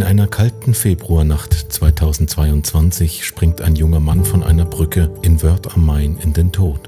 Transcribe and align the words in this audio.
In 0.00 0.06
einer 0.06 0.28
kalten 0.28 0.72
Februarnacht 0.72 1.52
2022 1.52 3.22
springt 3.22 3.60
ein 3.60 3.76
junger 3.76 4.00
Mann 4.00 4.24
von 4.24 4.42
einer 4.42 4.64
Brücke 4.64 5.10
in 5.20 5.42
Wörth 5.42 5.74
am 5.74 5.84
Main 5.84 6.16
in 6.16 6.32
den 6.32 6.52
Tod. 6.52 6.80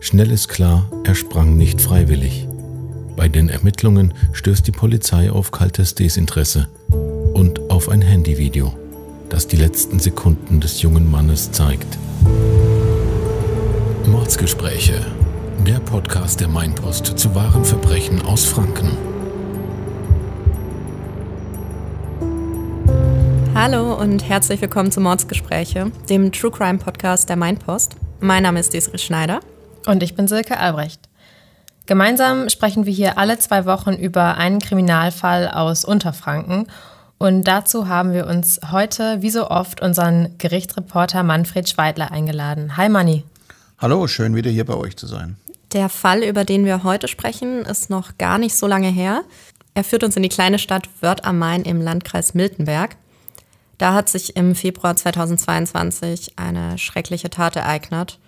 Schnell 0.00 0.32
ist 0.32 0.48
klar, 0.48 0.90
er 1.04 1.14
sprang 1.14 1.56
nicht 1.56 1.80
freiwillig. 1.80 2.48
Bei 3.14 3.28
den 3.28 3.48
Ermittlungen 3.48 4.12
stößt 4.32 4.66
die 4.66 4.72
Polizei 4.72 5.30
auf 5.30 5.52
kaltes 5.52 5.94
Desinteresse 5.94 6.66
und 7.32 7.70
auf 7.70 7.88
ein 7.88 8.02
Handyvideo, 8.02 8.74
das 9.28 9.46
die 9.46 9.56
letzten 9.56 10.00
Sekunden 10.00 10.58
des 10.58 10.82
jungen 10.82 11.08
Mannes 11.08 11.52
zeigt. 11.52 11.96
Mordsgespräche, 14.06 15.06
der 15.64 15.78
Podcast 15.78 16.40
der 16.40 16.48
Mainpost 16.48 17.06
zu 17.06 17.36
wahren 17.36 17.64
Verbrechen 17.64 18.20
aus 18.22 18.46
Franken. 18.46 19.19
Hallo 23.62 23.92
und 23.92 24.26
herzlich 24.26 24.58
willkommen 24.62 24.90
zu 24.90 25.02
Mordsgespräche, 25.02 25.92
dem 26.08 26.32
True 26.32 26.50
Crime 26.50 26.78
Podcast 26.78 27.28
der 27.28 27.36
Mainpost. 27.36 27.94
Mein 28.18 28.44
Name 28.44 28.58
ist 28.58 28.72
Desiree 28.72 28.96
Schneider. 28.96 29.40
Und 29.84 30.02
ich 30.02 30.14
bin 30.14 30.28
Silke 30.28 30.56
Albrecht. 30.56 31.10
Gemeinsam 31.84 32.48
sprechen 32.48 32.86
wir 32.86 32.92
hier 32.94 33.18
alle 33.18 33.38
zwei 33.38 33.66
Wochen 33.66 33.92
über 33.92 34.38
einen 34.38 34.60
Kriminalfall 34.60 35.46
aus 35.46 35.84
Unterfranken. 35.84 36.68
Und 37.18 37.44
dazu 37.44 37.86
haben 37.86 38.14
wir 38.14 38.26
uns 38.26 38.60
heute, 38.72 39.20
wie 39.20 39.28
so 39.28 39.50
oft, 39.50 39.82
unseren 39.82 40.38
Gerichtsreporter 40.38 41.22
Manfred 41.22 41.68
Schweidler 41.68 42.12
eingeladen. 42.12 42.78
Hi 42.78 42.88
Manni. 42.88 43.24
Hallo, 43.76 44.06
schön 44.06 44.34
wieder 44.34 44.50
hier 44.50 44.64
bei 44.64 44.74
euch 44.74 44.96
zu 44.96 45.06
sein. 45.06 45.36
Der 45.74 45.90
Fall, 45.90 46.22
über 46.22 46.46
den 46.46 46.64
wir 46.64 46.82
heute 46.82 47.08
sprechen, 47.08 47.66
ist 47.66 47.90
noch 47.90 48.16
gar 48.16 48.38
nicht 48.38 48.56
so 48.56 48.66
lange 48.66 48.88
her. 48.88 49.22
Er 49.74 49.84
führt 49.84 50.02
uns 50.02 50.16
in 50.16 50.22
die 50.22 50.30
kleine 50.30 50.58
Stadt 50.58 50.88
Wörth 51.02 51.26
am 51.26 51.38
Main 51.38 51.64
im 51.64 51.82
Landkreis 51.82 52.32
Miltenberg. 52.32 52.96
Da 53.80 53.94
hat 53.94 54.10
sich 54.10 54.36
im 54.36 54.54
Februar 54.54 54.94
2022 54.94 56.34
eine 56.36 56.76
schreckliche 56.76 57.30
Tat 57.30 57.56
ereignet. 57.56 58.18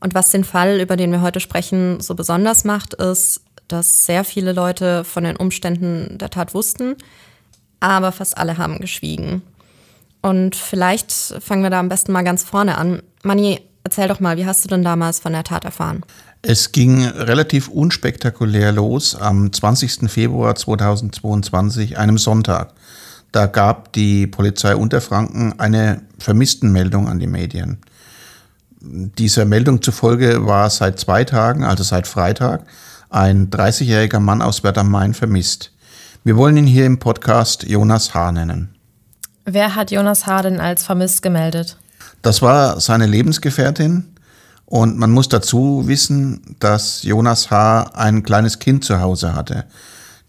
Und 0.00 0.12
was 0.12 0.32
den 0.32 0.42
Fall, 0.42 0.80
über 0.80 0.96
den 0.96 1.12
wir 1.12 1.22
heute 1.22 1.38
sprechen, 1.38 2.00
so 2.00 2.16
besonders 2.16 2.64
macht, 2.64 2.92
ist, 2.94 3.42
dass 3.68 4.04
sehr 4.04 4.24
viele 4.24 4.50
Leute 4.50 5.04
von 5.04 5.22
den 5.22 5.36
Umständen 5.36 6.18
der 6.18 6.30
Tat 6.30 6.52
wussten, 6.52 6.96
aber 7.78 8.10
fast 8.10 8.36
alle 8.36 8.58
haben 8.58 8.80
geschwiegen. 8.80 9.42
Und 10.20 10.56
vielleicht 10.56 11.12
fangen 11.12 11.62
wir 11.62 11.70
da 11.70 11.78
am 11.78 11.88
besten 11.88 12.10
mal 12.10 12.24
ganz 12.24 12.42
vorne 12.42 12.76
an. 12.76 13.02
Mani, 13.22 13.60
erzähl 13.84 14.08
doch 14.08 14.18
mal, 14.18 14.36
wie 14.36 14.46
hast 14.46 14.64
du 14.64 14.68
denn 14.68 14.82
damals 14.82 15.20
von 15.20 15.32
der 15.32 15.44
Tat 15.44 15.64
erfahren? 15.64 16.02
Es 16.42 16.72
ging 16.72 17.04
relativ 17.04 17.68
unspektakulär 17.68 18.72
los 18.72 19.14
am 19.14 19.52
20. 19.52 20.10
Februar 20.10 20.56
2022, 20.56 21.98
einem 21.98 22.18
Sonntag. 22.18 22.74
Da 23.36 23.44
gab 23.44 23.92
die 23.92 24.26
Polizei 24.26 24.74
Unterfranken 24.74 25.60
eine 25.60 26.00
Vermisstenmeldung 26.18 27.06
an 27.06 27.18
die 27.18 27.26
Medien. 27.26 27.76
Dieser 28.80 29.44
Meldung 29.44 29.82
zufolge 29.82 30.46
war 30.46 30.70
seit 30.70 30.98
zwei 30.98 31.22
Tagen, 31.24 31.62
also 31.62 31.84
seit 31.84 32.06
Freitag, 32.06 32.62
ein 33.10 33.50
30-jähriger 33.50 34.20
Mann 34.20 34.40
aus 34.40 34.64
Werder 34.64 34.84
Main 34.84 35.12
vermisst. 35.12 35.70
Wir 36.24 36.38
wollen 36.38 36.56
ihn 36.56 36.66
hier 36.66 36.86
im 36.86 36.98
Podcast 36.98 37.64
Jonas 37.64 38.14
H. 38.14 38.32
nennen. 38.32 38.74
Wer 39.44 39.74
hat 39.74 39.90
Jonas 39.90 40.24
H. 40.24 40.40
denn 40.40 40.58
als 40.58 40.84
vermisst 40.84 41.20
gemeldet? 41.20 41.76
Das 42.22 42.40
war 42.40 42.80
seine 42.80 43.04
Lebensgefährtin. 43.04 44.16
Und 44.64 44.96
man 44.96 45.10
muss 45.10 45.28
dazu 45.28 45.86
wissen, 45.86 46.56
dass 46.58 47.02
Jonas 47.02 47.50
H. 47.50 47.90
ein 47.92 48.22
kleines 48.22 48.60
Kind 48.60 48.82
zu 48.82 48.98
Hause 48.98 49.34
hatte. 49.34 49.66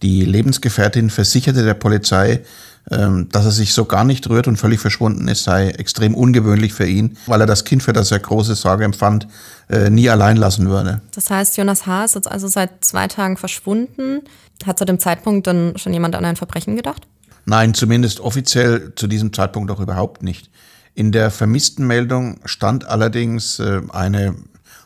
Die 0.02 0.26
Lebensgefährtin 0.26 1.10
versicherte 1.10 1.64
der 1.64 1.74
Polizei, 1.74 2.44
dass 2.90 3.46
er 3.46 3.52
sich 3.52 3.74
so 3.74 3.86
gar 3.86 4.06
nicht 4.06 4.30
rührt 4.30 4.48
und 4.48 4.58
völlig 4.58 4.80
verschwunden 4.80 5.28
ist, 5.28 5.44
sei 5.44 5.70
extrem 5.70 6.16
ungewöhnlich 6.16 6.74
für 6.74 6.86
ihn, 6.86 7.18
weil 7.26 7.42
er 7.42 7.48
das 7.48 7.66
Kind, 7.66 7.84
für 7.84 7.94
das 7.94 8.12
er 8.12 8.20
große 8.20 8.56
Sorge 8.56 8.86
empfand, 8.86 9.28
äh, 9.70 9.90
nie 9.90 10.10
allein 10.10 10.38
lassen 10.38 10.70
würde. 10.70 11.02
Das 11.14 11.30
heißt, 11.30 11.58
Jonas 11.58 11.86
H. 11.86 12.06
ist 12.06 12.16
jetzt 12.16 12.32
also 12.32 12.48
seit 12.48 12.86
zwei 12.86 13.08
Tagen 13.08 13.36
verschwunden. 13.36 14.22
Hat 14.66 14.80
zu 14.80 14.86
dem 14.86 15.00
Zeitpunkt 15.00 15.48
dann 15.48 15.78
schon 15.78 15.94
jemand 15.94 16.16
an 16.16 16.24
ein 16.24 16.38
Verbrechen 16.38 16.76
gedacht? 16.76 17.08
Nein, 17.46 17.74
zumindest 17.74 18.20
offiziell 18.20 18.94
zu 18.96 19.08
diesem 19.08 19.34
Zeitpunkt 19.34 19.70
doch 19.70 19.80
überhaupt 19.80 20.24
nicht. 20.24 20.50
In 20.96 21.12
der 21.12 21.30
vermissten 21.30 21.86
Meldung 21.86 22.40
stand 22.46 22.88
allerdings 22.88 23.60
äh, 23.60 23.82
eine 23.90 24.36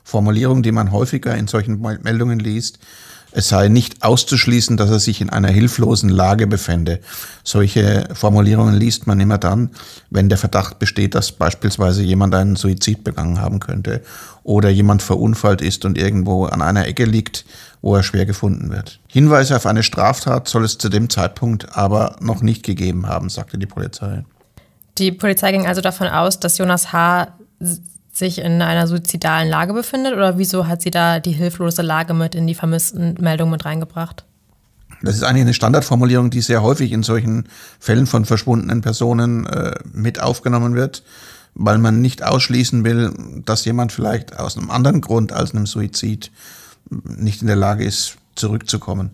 Formulierung, 0.03 0.63
die 0.63 0.71
man 0.71 0.91
häufiger 0.91 1.35
in 1.35 1.47
solchen 1.47 1.79
Meldungen 1.79 2.39
liest, 2.39 2.79
es 3.33 3.49
sei 3.49 3.67
nicht 3.69 4.03
auszuschließen, 4.03 4.77
dass 4.77 4.89
er 4.89 4.99
sich 4.99 5.21
in 5.21 5.29
einer 5.29 5.49
hilflosen 5.49 6.09
Lage 6.09 6.47
befände. 6.47 6.99
Solche 7.43 8.07
Formulierungen 8.13 8.75
liest 8.75 9.07
man 9.07 9.19
immer 9.19 9.37
dann, 9.37 9.71
wenn 10.09 10.29
der 10.29 10.37
Verdacht 10.37 10.79
besteht, 10.79 11.15
dass 11.15 11.31
beispielsweise 11.31 12.03
jemand 12.03 12.35
einen 12.35 12.55
Suizid 12.55 13.03
begangen 13.03 13.39
haben 13.39 13.59
könnte 13.59 14.01
oder 14.43 14.69
jemand 14.69 15.01
verunfallt 15.01 15.61
ist 15.61 15.85
und 15.85 15.97
irgendwo 15.97 16.45
an 16.45 16.61
einer 16.61 16.87
Ecke 16.87 17.05
liegt, 17.05 17.45
wo 17.81 17.95
er 17.95 18.03
schwer 18.03 18.25
gefunden 18.25 18.69
wird. 18.69 18.99
Hinweise 19.07 19.55
auf 19.55 19.65
eine 19.65 19.83
Straftat 19.83 20.47
soll 20.47 20.65
es 20.65 20.77
zu 20.77 20.89
dem 20.89 21.09
Zeitpunkt 21.09 21.77
aber 21.77 22.17
noch 22.19 22.41
nicht 22.41 22.63
gegeben 22.63 23.07
haben, 23.07 23.29
sagte 23.29 23.57
die 23.57 23.65
Polizei. 23.65 24.23
Die 24.97 25.11
Polizei 25.11 25.51
ging 25.51 25.67
also 25.67 25.81
davon 25.81 26.07
aus, 26.07 26.39
dass 26.39 26.57
Jonas 26.57 26.91
H 26.91 27.33
sich 28.11 28.39
in 28.39 28.61
einer 28.61 28.87
suizidalen 28.87 29.49
Lage 29.49 29.73
befindet 29.73 30.13
oder 30.13 30.37
wieso 30.37 30.67
hat 30.67 30.81
sie 30.81 30.91
da 30.91 31.19
die 31.19 31.31
hilflose 31.31 31.81
Lage 31.81 32.13
mit 32.13 32.35
in 32.35 32.47
die 32.47 32.55
vermissten 32.55 33.15
Meldung 33.19 33.49
mit 33.49 33.65
reingebracht? 33.65 34.25
Das 35.01 35.15
ist 35.15 35.23
eigentlich 35.23 35.43
eine 35.43 35.53
Standardformulierung, 35.53 36.29
die 36.29 36.41
sehr 36.41 36.61
häufig 36.61 36.91
in 36.91 37.03
solchen 37.03 37.47
Fällen 37.79 38.05
von 38.05 38.25
verschwundenen 38.25 38.81
Personen 38.81 39.45
äh, 39.47 39.73
mit 39.93 40.21
aufgenommen 40.21 40.75
wird, 40.75 41.03
weil 41.55 41.77
man 41.77 42.01
nicht 42.01 42.23
ausschließen 42.23 42.83
will, 42.83 43.13
dass 43.45 43.65
jemand 43.65 43.91
vielleicht 43.91 44.37
aus 44.37 44.57
einem 44.57 44.69
anderen 44.69 45.01
Grund 45.01 45.31
als 45.31 45.55
einem 45.55 45.65
Suizid 45.65 46.31
nicht 46.89 47.41
in 47.41 47.47
der 47.47 47.55
Lage 47.55 47.83
ist, 47.83 48.17
zurückzukommen. 48.35 49.11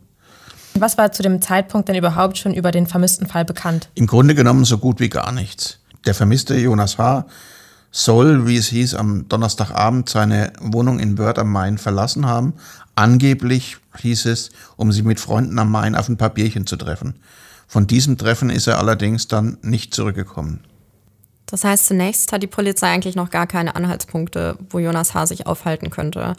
Was 0.74 0.98
war 0.98 1.12
zu 1.12 1.24
dem 1.24 1.42
Zeitpunkt 1.42 1.88
denn 1.90 1.96
überhaupt 1.96 2.38
schon 2.38 2.54
über 2.54 2.72
den 2.72 2.86
vermissten 2.86 3.28
Fall 3.28 3.46
bekannt? 3.46 3.90
Im 3.96 4.08
Grunde 4.08 4.36
genommen 4.36 4.66
so 4.66 4.78
gut 4.78 5.00
wie 5.00 5.10
gar 5.10 5.32
nichts. 5.32 5.80
Der 6.06 6.14
vermisste 6.14 6.56
Jonas 6.56 6.98
H 6.98 7.26
soll, 7.92 8.48
wie 8.48 8.58
es 8.58 8.68
hieß, 8.68 8.96
am 8.96 9.28
Donnerstagabend 9.28 10.10
seine 10.10 10.54
Wohnung 10.62 11.00
in 11.00 11.18
Wörth 11.18 11.40
am 11.40 11.52
Main 11.52 11.78
verlassen 11.78 12.26
haben. 12.26 12.54
Angeblich 12.96 13.78
hieß 13.98 14.26
es, 14.26 14.52
um 14.76 14.92
sich 14.92 15.04
mit 15.04 15.20
Freunden 15.20 15.58
am 15.60 15.72
Main 15.72 15.96
auf 15.96 16.10
ein 16.10 16.18
paar 16.18 16.30
Bierchen 16.30 16.68
zu 16.68 16.76
treffen. 16.76 17.16
Von 17.68 17.88
diesem 17.88 18.18
Treffen 18.18 18.50
ist 18.50 18.68
er 18.68 18.80
allerdings 18.80 19.28
dann 19.28 19.58
nicht 19.62 19.94
zurückgekommen. 19.94 20.62
Das 21.48 21.64
heißt, 21.64 21.86
zunächst 21.86 22.32
hat 22.32 22.44
die 22.44 22.48
Polizei 22.48 22.88
eigentlich 22.88 23.16
noch 23.16 23.30
gar 23.30 23.48
keine 23.48 23.76
Anhaltspunkte, 23.76 24.58
wo 24.70 24.80
Jonas 24.80 25.14
H. 25.14 25.28
sich 25.28 25.48
aufhalten 25.48 25.90
könnte 25.90 26.36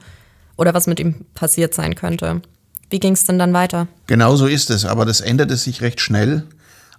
oder 0.56 0.74
was 0.74 0.86
mit 0.86 1.00
ihm 1.00 1.24
passiert 1.34 1.74
sein 1.74 1.94
könnte. 1.94 2.42
Wie 2.90 3.00
ging 3.00 3.14
es 3.14 3.24
denn 3.24 3.38
dann 3.38 3.52
weiter? 3.52 3.88
Genau 4.06 4.36
so 4.36 4.46
ist 4.46 4.70
es, 4.70 4.84
aber 4.84 5.04
das 5.04 5.20
änderte 5.20 5.56
sich 5.56 5.82
recht 5.82 6.00
schnell. 6.00 6.46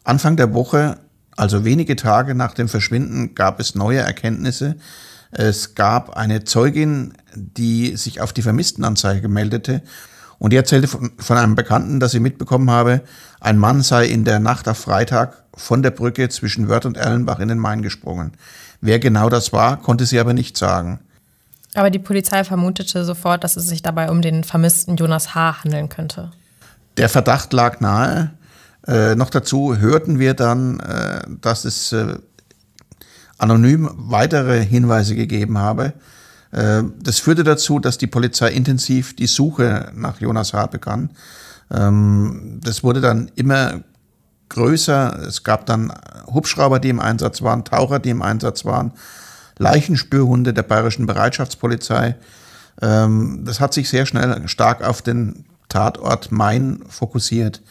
Anfang 0.03 0.37
der 0.37 0.53
Woche 0.53 0.97
also 1.39 1.63
wenige 1.63 1.95
Tage 1.95 2.35
nach 2.35 2.53
dem 2.53 2.67
Verschwinden 2.67 3.33
gab 3.33 3.59
es 3.59 3.73
neue 3.73 3.99
Erkenntnisse. 3.99 4.75
Es 5.31 5.73
gab 5.73 6.17
eine 6.17 6.43
Zeugin, 6.43 7.13
die 7.33 7.95
sich 7.95 8.19
auf 8.19 8.33
die 8.33 8.41
Vermisstenanzeige 8.41 9.29
meldete 9.29 9.81
und 10.37 10.51
die 10.51 10.57
erzählte 10.57 10.87
von 10.87 11.37
einem 11.37 11.55
Bekannten, 11.55 11.99
dass 11.99 12.11
sie 12.11 12.19
mitbekommen 12.19 12.69
habe, 12.69 13.01
ein 13.39 13.57
Mann 13.57 13.81
sei 13.83 14.07
in 14.07 14.25
der 14.25 14.39
Nacht 14.39 14.67
auf 14.67 14.79
Freitag 14.79 15.43
von 15.53 15.81
der 15.81 15.91
Brücke 15.91 16.27
zwischen 16.27 16.67
Wörth 16.67 16.85
und 16.85 16.97
Erlenbach 16.97 17.39
in 17.39 17.47
den 17.47 17.59
Main 17.59 17.83
gesprungen. 17.83 18.33
Wer 18.81 18.99
genau 18.99 19.29
das 19.29 19.53
war, 19.53 19.77
konnte 19.77 20.05
sie 20.05 20.19
aber 20.19 20.33
nicht 20.33 20.57
sagen. 20.57 20.99
Aber 21.75 21.89
die 21.89 21.99
Polizei 21.99 22.43
vermutete 22.43 23.05
sofort, 23.05 23.45
dass 23.45 23.55
es 23.55 23.67
sich 23.67 23.81
dabei 23.81 24.09
um 24.09 24.21
den 24.21 24.43
vermissten 24.43 24.97
Jonas 24.97 25.35
H. 25.35 25.63
handeln 25.63 25.87
könnte. 25.87 26.31
Der 26.97 27.07
Verdacht 27.07 27.53
lag 27.53 27.79
nahe. 27.79 28.31
Äh, 28.89 29.15
noch 29.15 29.29
dazu 29.29 29.77
hörten 29.77 30.17
wir 30.17 30.33
dann, 30.33 30.79
äh, 30.79 31.21
dass 31.41 31.63
es 31.63 31.91
äh, 31.91 32.15
anonym 33.37 33.87
weitere 33.95 34.65
Hinweise 34.65 35.15
gegeben 35.15 35.59
habe. 35.59 35.93
Äh, 36.51 36.81
das 36.99 37.19
führte 37.19 37.43
dazu, 37.43 37.77
dass 37.77 37.99
die 37.99 38.07
Polizei 38.07 38.49
intensiv 38.49 39.15
die 39.15 39.27
Suche 39.27 39.91
nach 39.93 40.19
Jonas 40.19 40.53
H. 40.53 40.65
begann. 40.67 41.11
Ähm, 41.69 42.59
das 42.63 42.83
wurde 42.83 42.99
dann 42.99 43.29
immer 43.35 43.81
größer. 44.49 45.19
Es 45.27 45.43
gab 45.43 45.67
dann 45.67 45.93
Hubschrauber, 46.25 46.79
die 46.79 46.89
im 46.89 46.99
Einsatz 46.99 47.43
waren, 47.43 47.63
Taucher, 47.65 47.99
die 47.99 48.09
im 48.09 48.23
Einsatz 48.23 48.65
waren, 48.65 48.93
Leichenspürhunde 49.59 50.51
der 50.51 50.63
bayerischen 50.63 51.05
Bereitschaftspolizei. 51.05 52.15
Ähm, 52.81 53.43
das 53.45 53.59
hat 53.59 53.75
sich 53.75 53.87
sehr 53.87 54.07
schnell 54.07 54.47
stark 54.47 54.83
auf 54.83 55.03
den 55.03 55.45
Tatort 55.67 56.31
Main 56.31 56.81
fokussiert. 56.89 57.61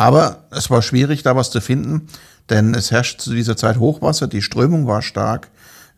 Aber 0.00 0.44
es 0.50 0.70
war 0.70 0.80
schwierig, 0.80 1.24
da 1.24 1.36
was 1.36 1.50
zu 1.50 1.60
finden, 1.60 2.08
denn 2.48 2.72
es 2.74 2.90
herrscht 2.90 3.20
zu 3.20 3.34
dieser 3.34 3.58
Zeit 3.58 3.78
Hochwasser, 3.78 4.28
die 4.28 4.40
Strömung 4.40 4.86
war 4.86 5.02
stark, 5.02 5.50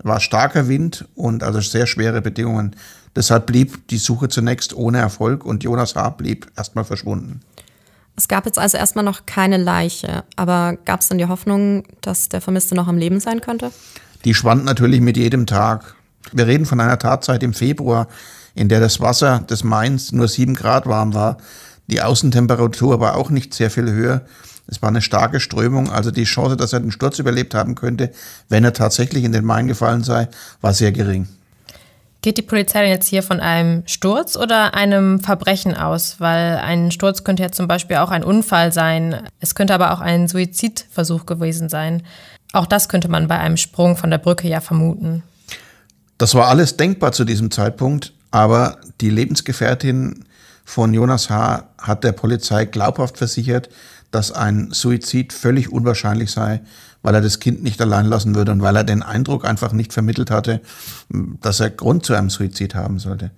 war 0.02 0.18
starker 0.18 0.66
Wind 0.66 1.06
und 1.14 1.44
also 1.44 1.60
sehr 1.60 1.86
schwere 1.86 2.20
Bedingungen. 2.20 2.74
Deshalb 3.14 3.46
blieb 3.46 3.86
die 3.90 3.98
Suche 3.98 4.28
zunächst 4.28 4.74
ohne 4.74 4.98
Erfolg 4.98 5.44
und 5.44 5.62
Jonas 5.62 5.94
H. 5.94 6.10
blieb 6.10 6.50
erstmal 6.56 6.84
verschwunden. 6.84 7.42
Es 8.16 8.26
gab 8.26 8.44
jetzt 8.44 8.58
also 8.58 8.76
erstmal 8.76 9.04
noch 9.04 9.24
keine 9.24 9.56
Leiche, 9.56 10.24
aber 10.34 10.76
gab 10.84 11.00
es 11.00 11.08
dann 11.08 11.18
die 11.18 11.28
Hoffnung, 11.28 11.84
dass 12.00 12.28
der 12.28 12.40
Vermisste 12.40 12.74
noch 12.74 12.88
am 12.88 12.98
Leben 12.98 13.20
sein 13.20 13.40
könnte? 13.40 13.70
Die 14.24 14.34
schwand 14.34 14.64
natürlich 14.64 15.00
mit 15.00 15.16
jedem 15.16 15.46
Tag. 15.46 15.94
Wir 16.32 16.48
reden 16.48 16.66
von 16.66 16.80
einer 16.80 16.98
Tatzeit 16.98 17.44
im 17.44 17.54
Februar, 17.54 18.08
in 18.56 18.68
der 18.68 18.80
das 18.80 18.98
Wasser 18.98 19.44
des 19.48 19.62
Mains 19.62 20.10
nur 20.10 20.26
sieben 20.26 20.56
Grad 20.56 20.86
warm 20.86 21.14
war. 21.14 21.36
Die 21.86 22.02
Außentemperatur 22.02 23.00
war 23.00 23.16
auch 23.16 23.30
nicht 23.30 23.54
sehr 23.54 23.70
viel 23.70 23.90
höher. 23.90 24.22
Es 24.66 24.80
war 24.80 24.88
eine 24.88 25.02
starke 25.02 25.40
Strömung, 25.40 25.90
also 25.90 26.10
die 26.10 26.24
Chance, 26.24 26.56
dass 26.56 26.72
er 26.72 26.80
den 26.80 26.92
Sturz 26.92 27.18
überlebt 27.18 27.54
haben 27.54 27.74
könnte, 27.74 28.12
wenn 28.48 28.64
er 28.64 28.72
tatsächlich 28.72 29.24
in 29.24 29.32
den 29.32 29.44
Main 29.44 29.66
gefallen 29.66 30.04
sei, 30.04 30.28
war 30.60 30.72
sehr 30.72 30.92
gering. 30.92 31.28
Geht 32.22 32.38
die 32.38 32.42
Polizei 32.42 32.88
jetzt 32.88 33.08
hier 33.08 33.24
von 33.24 33.40
einem 33.40 33.82
Sturz 33.86 34.36
oder 34.36 34.74
einem 34.74 35.18
Verbrechen 35.18 35.76
aus? 35.76 36.20
Weil 36.20 36.58
ein 36.58 36.92
Sturz 36.92 37.24
könnte 37.24 37.42
ja 37.42 37.50
zum 37.50 37.66
Beispiel 37.66 37.96
auch 37.96 38.10
ein 38.10 38.22
Unfall 38.22 38.72
sein. 38.72 39.28
Es 39.40 39.56
könnte 39.56 39.74
aber 39.74 39.92
auch 39.92 40.00
ein 40.00 40.28
Suizidversuch 40.28 41.26
gewesen 41.26 41.68
sein. 41.68 42.04
Auch 42.52 42.66
das 42.66 42.88
könnte 42.88 43.08
man 43.08 43.26
bei 43.26 43.38
einem 43.38 43.56
Sprung 43.56 43.96
von 43.96 44.10
der 44.10 44.18
Brücke 44.18 44.46
ja 44.46 44.60
vermuten. 44.60 45.24
Das 46.16 46.36
war 46.36 46.46
alles 46.46 46.76
denkbar 46.76 47.10
zu 47.10 47.24
diesem 47.24 47.50
Zeitpunkt, 47.50 48.12
aber 48.30 48.78
die 49.00 49.10
Lebensgefährtin 49.10 50.24
von 50.64 50.94
Jonas 50.94 51.30
H. 51.30 51.68
hat 51.78 52.04
der 52.04 52.12
Polizei 52.12 52.64
glaubhaft 52.64 53.18
versichert, 53.18 53.68
dass 54.10 54.30
ein 54.30 54.68
Suizid 54.72 55.32
völlig 55.32 55.72
unwahrscheinlich 55.72 56.30
sei, 56.30 56.60
weil 57.02 57.14
er 57.14 57.20
das 57.20 57.40
Kind 57.40 57.62
nicht 57.62 57.80
allein 57.80 58.06
lassen 58.06 58.34
würde 58.34 58.52
und 58.52 58.62
weil 58.62 58.76
er 58.76 58.84
den 58.84 59.02
Eindruck 59.02 59.44
einfach 59.44 59.72
nicht 59.72 59.92
vermittelt 59.92 60.30
hatte, 60.30 60.60
dass 61.08 61.60
er 61.60 61.70
Grund 61.70 62.04
zu 62.04 62.14
einem 62.14 62.30
Suizid 62.30 62.74
haben 62.74 62.98
sollte. 62.98 63.30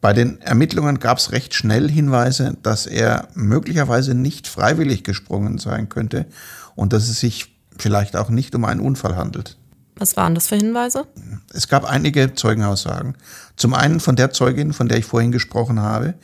Bei 0.00 0.12
den 0.12 0.40
Ermittlungen 0.40 0.98
gab 0.98 1.18
es 1.18 1.32
recht 1.32 1.54
schnell 1.54 1.88
Hinweise, 1.88 2.56
dass 2.62 2.86
er 2.86 3.28
möglicherweise 3.34 4.14
nicht 4.14 4.48
freiwillig 4.48 5.04
gesprungen 5.04 5.58
sein 5.58 5.88
könnte 5.88 6.26
und 6.74 6.92
dass 6.92 7.08
es 7.08 7.20
sich 7.20 7.56
vielleicht 7.78 8.16
auch 8.16 8.28
nicht 8.28 8.54
um 8.54 8.64
einen 8.64 8.80
Unfall 8.80 9.16
handelt. 9.16 9.56
Was 9.96 10.16
waren 10.16 10.34
das 10.34 10.48
für 10.48 10.56
Hinweise? 10.56 11.06
Es 11.52 11.68
gab 11.68 11.84
einige 11.84 12.34
Zeugenaussagen. 12.34 13.14
Zum 13.56 13.74
einen 13.74 14.00
von 14.00 14.16
der 14.16 14.32
Zeugin, 14.32 14.72
von 14.72 14.88
der 14.88 14.98
ich 14.98 15.04
vorhin 15.04 15.32
gesprochen 15.32 15.80
habe, 15.80 16.14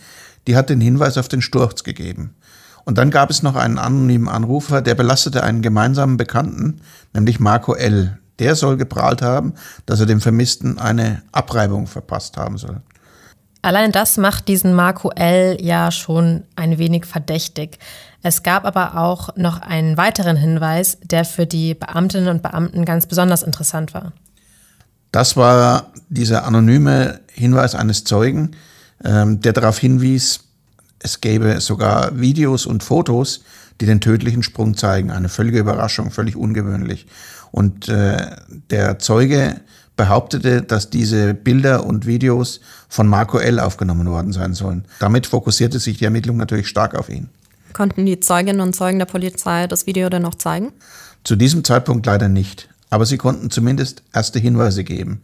die 0.49 0.56
hat 0.56 0.71
den 0.71 0.81
Hinweis 0.81 1.19
auf 1.19 1.29
den 1.29 1.43
Sturz 1.43 1.85
gegeben. 1.85 2.35
Und 2.87 2.97
dann 2.97 3.11
gab 3.11 3.29
es 3.29 3.43
noch 3.43 3.55
einen 3.55 3.79
anonymen 3.79 4.29
Anrufer, 4.29 4.81
der 4.81 4.95
belastete 4.95 5.45
einen 5.45 5.61
gemeinsamen 5.61 6.17
Bekannten, 6.17 6.81
nämlich 7.12 7.39
Marco 7.39 7.75
L. 7.75 8.19
Der 8.39 8.55
soll 8.55 8.79
geprahlt 8.79 9.21
haben, 9.21 9.53
dass 9.85 10.00
er 10.00 10.06
dem 10.06 10.23
Vermissten 10.23 10.79
eine 10.79 11.23
Abreibung 11.33 11.87
verpasst 11.87 12.39
haben 12.39 12.56
soll. 12.56 12.81
Allein 13.61 13.93
das 13.93 14.17
macht 14.17 14.49
diesen 14.49 14.73
Marco 14.73 15.11
L. 15.11 15.59
ja 15.61 15.91
schon 15.91 16.45
ein 16.56 16.79
wenig 16.79 17.05
verdächtig. 17.05 17.79
Es 18.23 18.43
gab 18.43 18.65
aber 18.65 18.97
auch 18.97 19.37
noch 19.37 19.61
einen 19.61 19.99
weiteren 19.99 20.37
Hinweis, 20.37 20.97
der 21.03 21.27
für 21.27 21.44
die 21.44 21.75
Beamtinnen 21.75 22.29
und 22.29 22.43
Beamten 22.43 22.87
ganz 22.87 23.05
besonders 23.06 23.43
interessant 23.43 23.93
war. 23.93 24.12
Das 25.12 25.37
war 25.37 25.93
dieser 26.09 26.47
anonyme 26.47 27.21
Hinweis 27.33 27.75
eines 27.75 28.05
Zeugen, 28.05 28.53
der 29.00 29.53
darauf 29.53 29.79
hinwies, 29.79 30.41
es 30.99 31.21
gäbe 31.21 31.61
sogar 31.61 32.19
Videos 32.19 32.67
und 32.67 32.83
Fotos, 32.83 33.43
die 33.81 33.87
den 33.87 34.00
tödlichen 34.00 34.43
Sprung 34.43 34.77
zeigen. 34.77 35.11
Eine 35.11 35.29
völlige 35.29 35.59
Überraschung, 35.59 36.11
völlig 36.11 36.37
ungewöhnlich. 36.37 37.06
Und 37.50 37.89
äh, 37.89 38.37
der 38.71 38.99
Zeuge 38.99 39.61
behauptete, 39.97 40.62
dass 40.62 40.91
diese 40.91 41.35
Bilder 41.35 41.85
und 41.85 42.06
Videos 42.06 42.61
von 42.89 43.06
Marco 43.06 43.39
L. 43.39 43.59
aufgenommen 43.61 44.09
worden 44.09 44.33
sein 44.33 44.55
sollen. 44.55 44.85
Damit 45.01 45.27
fokussierte 45.27 45.79
sich 45.79 45.99
die 45.99 46.05
Ermittlung 46.05 46.37
natürlich 46.37 46.69
stark 46.69 46.94
auf 46.94 47.09
ihn. 47.09 47.29
Konnten 47.73 48.06
die 48.06 48.21
Zeuginnen 48.21 48.61
und 48.61 48.75
Zeugen 48.75 48.99
der 48.99 49.06
Polizei 49.06 49.67
das 49.67 49.87
Video 49.87 50.09
denn 50.09 50.23
noch 50.23 50.37
zeigen? 50.37 50.73
Zu 51.25 51.37
diesem 51.37 51.65
Zeitpunkt 51.65 52.06
leider 52.06 52.29
nicht. 52.29 52.69
Aber 52.91 53.06
sie 53.06 53.19
konnten 53.19 53.51
zumindest 53.51 54.03
erste 54.15 54.39
Hinweise 54.39 54.85
geben. 54.85 55.21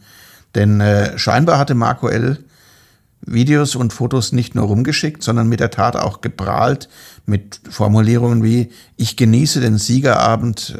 Denn 0.54 0.80
äh, 0.80 1.18
scheinbar 1.18 1.58
hatte 1.58 1.74
Marco 1.74 2.08
L. 2.08 2.44
Videos 3.26 3.74
und 3.74 3.92
Fotos 3.92 4.32
nicht 4.32 4.54
nur 4.54 4.66
rumgeschickt, 4.66 5.22
sondern 5.22 5.48
mit 5.48 5.60
der 5.60 5.70
Tat 5.70 5.96
auch 5.96 6.20
geprahlt 6.20 6.88
mit 7.26 7.60
Formulierungen 7.70 8.42
wie 8.42 8.70
ich 8.96 9.16
genieße 9.16 9.60
den 9.60 9.78
Siegerabend. 9.78 10.76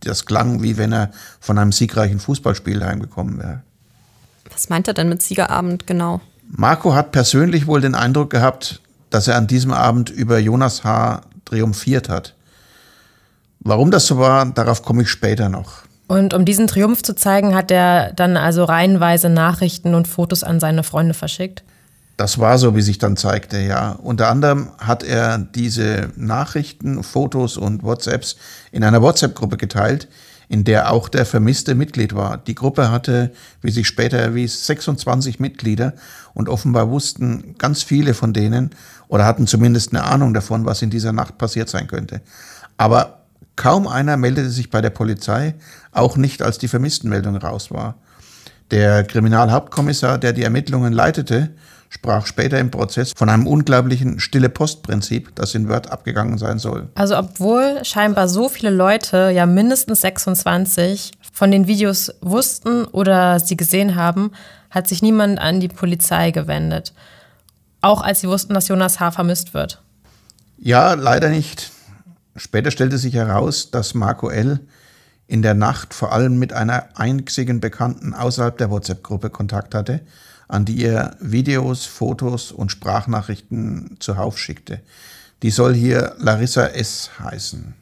Das 0.00 0.26
klang 0.26 0.62
wie 0.62 0.76
wenn 0.78 0.92
er 0.92 1.10
von 1.40 1.58
einem 1.58 1.72
siegreichen 1.72 2.18
Fußballspiel 2.18 2.84
heimgekommen 2.84 3.38
wäre. 3.38 3.62
Was 4.50 4.68
meint 4.68 4.88
er 4.88 4.94
denn 4.94 5.08
mit 5.08 5.22
Siegerabend 5.22 5.86
genau? 5.86 6.20
Marco 6.48 6.94
hat 6.94 7.12
persönlich 7.12 7.66
wohl 7.66 7.80
den 7.80 7.94
Eindruck 7.94 8.30
gehabt, 8.30 8.80
dass 9.10 9.28
er 9.28 9.36
an 9.36 9.46
diesem 9.46 9.72
Abend 9.72 10.10
über 10.10 10.38
Jonas 10.38 10.84
H. 10.84 11.22
triumphiert 11.44 12.08
hat. 12.08 12.34
Warum 13.60 13.90
das 13.90 14.06
so 14.06 14.18
war, 14.18 14.46
darauf 14.46 14.82
komme 14.82 15.02
ich 15.02 15.10
später 15.10 15.48
noch. 15.48 15.82
Und 16.08 16.34
um 16.34 16.44
diesen 16.44 16.66
Triumph 16.66 17.02
zu 17.02 17.14
zeigen, 17.14 17.54
hat 17.54 17.70
er 17.70 18.12
dann 18.12 18.36
also 18.36 18.64
reihenweise 18.64 19.30
Nachrichten 19.30 19.94
und 19.94 20.08
Fotos 20.08 20.44
an 20.44 20.60
seine 20.60 20.82
Freunde 20.82 21.14
verschickt? 21.14 21.62
Das 22.16 22.38
war 22.38 22.58
so, 22.58 22.76
wie 22.76 22.82
sich 22.82 22.98
dann 22.98 23.16
zeigte, 23.16 23.58
ja. 23.58 23.92
Unter 23.92 24.28
anderem 24.28 24.68
hat 24.78 25.02
er 25.02 25.38
diese 25.38 26.10
Nachrichten, 26.16 27.02
Fotos 27.02 27.56
und 27.56 27.82
WhatsApps 27.82 28.36
in 28.70 28.84
einer 28.84 29.02
WhatsApp-Gruppe 29.02 29.56
geteilt, 29.56 30.08
in 30.48 30.64
der 30.64 30.92
auch 30.92 31.08
der 31.08 31.24
Vermisste 31.24 31.74
Mitglied 31.74 32.14
war. 32.14 32.36
Die 32.36 32.54
Gruppe 32.54 32.90
hatte, 32.90 33.32
wie 33.62 33.70
sich 33.70 33.88
später 33.88 34.18
erwies, 34.18 34.66
26 34.66 35.40
Mitglieder 35.40 35.94
und 36.34 36.50
offenbar 36.50 36.90
wussten 36.90 37.54
ganz 37.56 37.82
viele 37.82 38.12
von 38.12 38.34
denen 38.34 38.70
oder 39.08 39.24
hatten 39.24 39.46
zumindest 39.46 39.92
eine 39.92 40.04
Ahnung 40.04 40.34
davon, 40.34 40.66
was 40.66 40.82
in 40.82 40.90
dieser 40.90 41.12
Nacht 41.12 41.38
passiert 41.38 41.70
sein 41.70 41.86
könnte. 41.86 42.20
Aber 42.76 43.22
kaum 43.56 43.86
einer 43.86 44.18
meldete 44.18 44.50
sich 44.50 44.68
bei 44.68 44.82
der 44.82 44.90
Polizei, 44.90 45.54
auch 45.90 46.16
nicht 46.18 46.42
als 46.42 46.58
die 46.58 46.68
Vermisstenmeldung 46.68 47.36
raus 47.36 47.70
war. 47.70 47.96
Der 48.70 49.04
Kriminalhauptkommissar, 49.04 50.18
der 50.18 50.32
die 50.32 50.42
Ermittlungen 50.42 50.92
leitete, 50.92 51.50
sprach 51.92 52.24
später 52.24 52.58
im 52.58 52.70
Prozess 52.70 53.12
von 53.14 53.28
einem 53.28 53.46
unglaublichen 53.46 54.18
Stille-Post-Prinzip, 54.18 55.34
das 55.34 55.54
in 55.54 55.68
Word 55.68 55.92
abgegangen 55.92 56.38
sein 56.38 56.58
soll. 56.58 56.88
Also 56.94 57.18
obwohl 57.18 57.84
scheinbar 57.84 58.28
so 58.28 58.48
viele 58.48 58.70
Leute, 58.70 59.30
ja 59.30 59.44
mindestens 59.44 60.00
26, 60.00 61.12
von 61.34 61.50
den 61.50 61.66
Videos 61.66 62.14
wussten 62.22 62.86
oder 62.86 63.38
sie 63.40 63.58
gesehen 63.58 63.94
haben, 63.94 64.32
hat 64.70 64.88
sich 64.88 65.02
niemand 65.02 65.38
an 65.38 65.60
die 65.60 65.68
Polizei 65.68 66.30
gewendet. 66.30 66.94
Auch 67.82 68.00
als 68.00 68.20
sie 68.20 68.28
wussten, 68.28 68.54
dass 68.54 68.68
Jonas 68.68 68.98
H. 68.98 69.10
vermisst 69.10 69.52
wird. 69.52 69.82
Ja, 70.56 70.94
leider 70.94 71.28
nicht. 71.28 71.72
Später 72.36 72.70
stellte 72.70 72.96
sich 72.96 73.12
heraus, 73.12 73.70
dass 73.70 73.92
Marco 73.92 74.30
L. 74.30 74.60
in 75.26 75.42
der 75.42 75.52
Nacht 75.52 75.92
vor 75.92 76.12
allem 76.12 76.38
mit 76.38 76.54
einer 76.54 76.88
einzigen 76.94 77.60
Bekannten 77.60 78.14
außerhalb 78.14 78.56
der 78.56 78.70
WhatsApp-Gruppe 78.70 79.28
Kontakt 79.28 79.74
hatte– 79.74 80.00
an 80.48 80.64
die 80.64 80.84
er 80.84 81.16
Videos, 81.20 81.86
Fotos 81.86 82.52
und 82.52 82.70
Sprachnachrichten 82.70 83.96
zuhauf 84.00 84.38
schickte. 84.38 84.80
Die 85.42 85.50
soll 85.50 85.74
hier 85.74 86.14
Larissa 86.18 86.66
S. 86.66 87.10
heißen. 87.18 87.74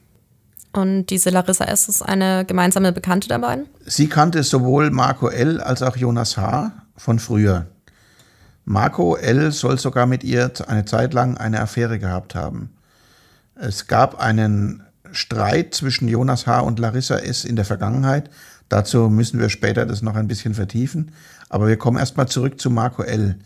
Und 0.73 1.07
diese 1.07 1.29
Larissa 1.29 1.65
S. 1.65 1.89
ist 1.89 2.01
eine 2.01 2.45
gemeinsame 2.45 2.93
Bekannte 2.93 3.27
der 3.27 3.39
beiden? 3.39 3.67
Sie 3.85 4.07
kannte 4.07 4.41
sowohl 4.43 4.89
Marco 4.89 5.27
L. 5.27 5.59
als 5.59 5.81
auch 5.81 5.97
Jonas 5.97 6.37
H. 6.37 6.71
von 6.95 7.19
früher. 7.19 7.67
Marco 8.63 9.15
L. 9.15 9.51
soll 9.51 9.77
sogar 9.77 10.05
mit 10.05 10.23
ihr 10.23 10.51
eine 10.67 10.85
Zeit 10.85 11.13
lang 11.13 11.37
eine 11.37 11.59
Affäre 11.59 11.99
gehabt 11.99 12.35
haben. 12.35 12.69
Es 13.55 13.87
gab 13.87 14.19
einen 14.19 14.83
Streit 15.11 15.75
zwischen 15.75 16.07
Jonas 16.07 16.47
H. 16.47 16.61
und 16.61 16.79
Larissa 16.79 17.17
S. 17.17 17.43
in 17.43 17.55
der 17.55 17.65
Vergangenheit. 17.65 18.29
Dazu 18.69 19.09
müssen 19.09 19.39
wir 19.39 19.49
später 19.49 19.85
das 19.85 20.01
noch 20.01 20.15
ein 20.15 20.27
bisschen 20.27 20.53
vertiefen. 20.53 21.11
Aber 21.51 21.67
wir 21.67 21.75
kommen 21.75 21.97
erstmal 21.97 22.29
zurück 22.29 22.61
zu 22.61 22.69
Marco 22.69 23.03
L. 23.03 23.37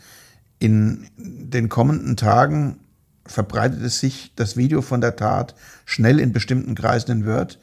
In 0.59 1.07
den 1.17 1.69
kommenden 1.69 2.15
Tagen 2.15 2.77
verbreitet 3.25 3.81
es 3.81 3.99
sich 3.99 4.31
das 4.35 4.55
Video 4.55 4.83
von 4.83 5.01
der 5.01 5.15
Tat 5.15 5.55
schnell 5.85 6.19
in 6.19 6.31
bestimmten 6.31 6.75
Kreisen 6.75 7.09
in 7.09 7.25
Word. 7.25 7.57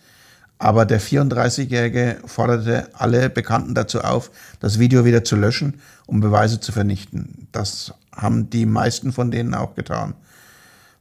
Aber 0.59 0.85
der 0.85 1.01
34-Jährige 1.01 2.19
forderte 2.27 2.89
alle 2.93 3.31
Bekannten 3.31 3.77
dazu 3.77 4.01
auf, 4.01 4.33
das 4.59 4.81
Video 4.81 5.05
wieder 5.05 5.23
zu 5.23 5.37
löschen, 5.37 5.81
um 6.07 6.19
Beweise 6.19 6.59
zu 6.59 6.73
vernichten. 6.73 7.47
Das 7.53 7.95
haben 8.13 8.51
die 8.51 8.67
meisten 8.67 9.13
von 9.13 9.31
denen 9.31 9.55
auch 9.55 9.77
getan. 9.77 10.15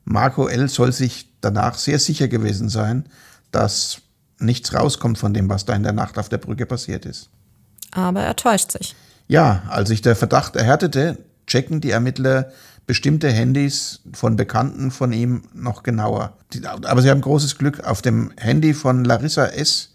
Marco 0.06 0.50
L. 0.50 0.70
soll 0.70 0.92
sich 0.92 1.32
danach 1.42 1.80
sehr 1.80 1.98
sicher 1.98 2.28
gewesen 2.28 2.70
sein, 2.70 3.06
dass 3.52 4.04
nichts 4.38 4.76
rauskommt 4.76 5.18
von 5.18 5.34
dem, 5.34 5.50
was 5.50 5.66
da 5.66 5.74
in 5.74 5.82
der 5.82 5.94
Nacht 5.94 6.20
auf 6.20 6.30
der 6.30 6.38
Brücke 6.38 6.68
passiert 6.68 7.08
ist. 7.08 7.32
Aber 7.90 8.22
er 8.22 8.36
täuscht 8.36 8.74
sich. 8.74 8.96
Ja, 9.32 9.64
als 9.70 9.88
sich 9.88 10.02
der 10.02 10.18
Verdacht 10.18 10.58
erhärtete, 10.58 11.18
checken 11.48 11.80
die 11.80 11.92
Ermittler 11.92 12.52
bestimmte 12.86 13.30
Handys 13.30 14.02
von 14.12 14.36
Bekannten 14.36 14.92
von 14.92 15.14
ihm 15.14 15.44
noch 15.54 15.84
genauer. 15.84 16.34
Aber 16.84 17.02
sie 17.02 17.10
haben 17.10 17.22
großes 17.22 17.58
Glück. 17.58 17.80
Auf 17.86 18.02
dem 18.02 18.34
Handy 18.36 18.74
von 18.74 19.06
Larissa 19.06 19.46
S. 19.46 19.94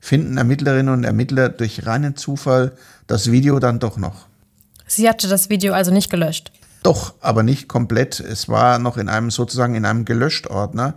finden 0.00 0.38
Ermittlerinnen 0.38 0.94
und 0.94 1.04
Ermittler 1.04 1.50
durch 1.50 1.84
reinen 1.84 2.16
Zufall 2.16 2.72
das 3.06 3.30
Video 3.30 3.58
dann 3.58 3.80
doch 3.80 3.98
noch. 3.98 4.28
Sie 4.86 5.10
hatte 5.10 5.28
das 5.28 5.50
Video 5.50 5.74
also 5.74 5.90
nicht 5.90 6.08
gelöscht? 6.08 6.50
Doch, 6.82 7.12
aber 7.20 7.42
nicht 7.42 7.68
komplett. 7.68 8.18
Es 8.18 8.48
war 8.48 8.78
noch 8.78 8.96
in 8.96 9.10
einem 9.10 9.30
sozusagen 9.30 9.74
in 9.74 9.84
einem 9.84 10.06
Gelöscht-Ordner 10.06 10.94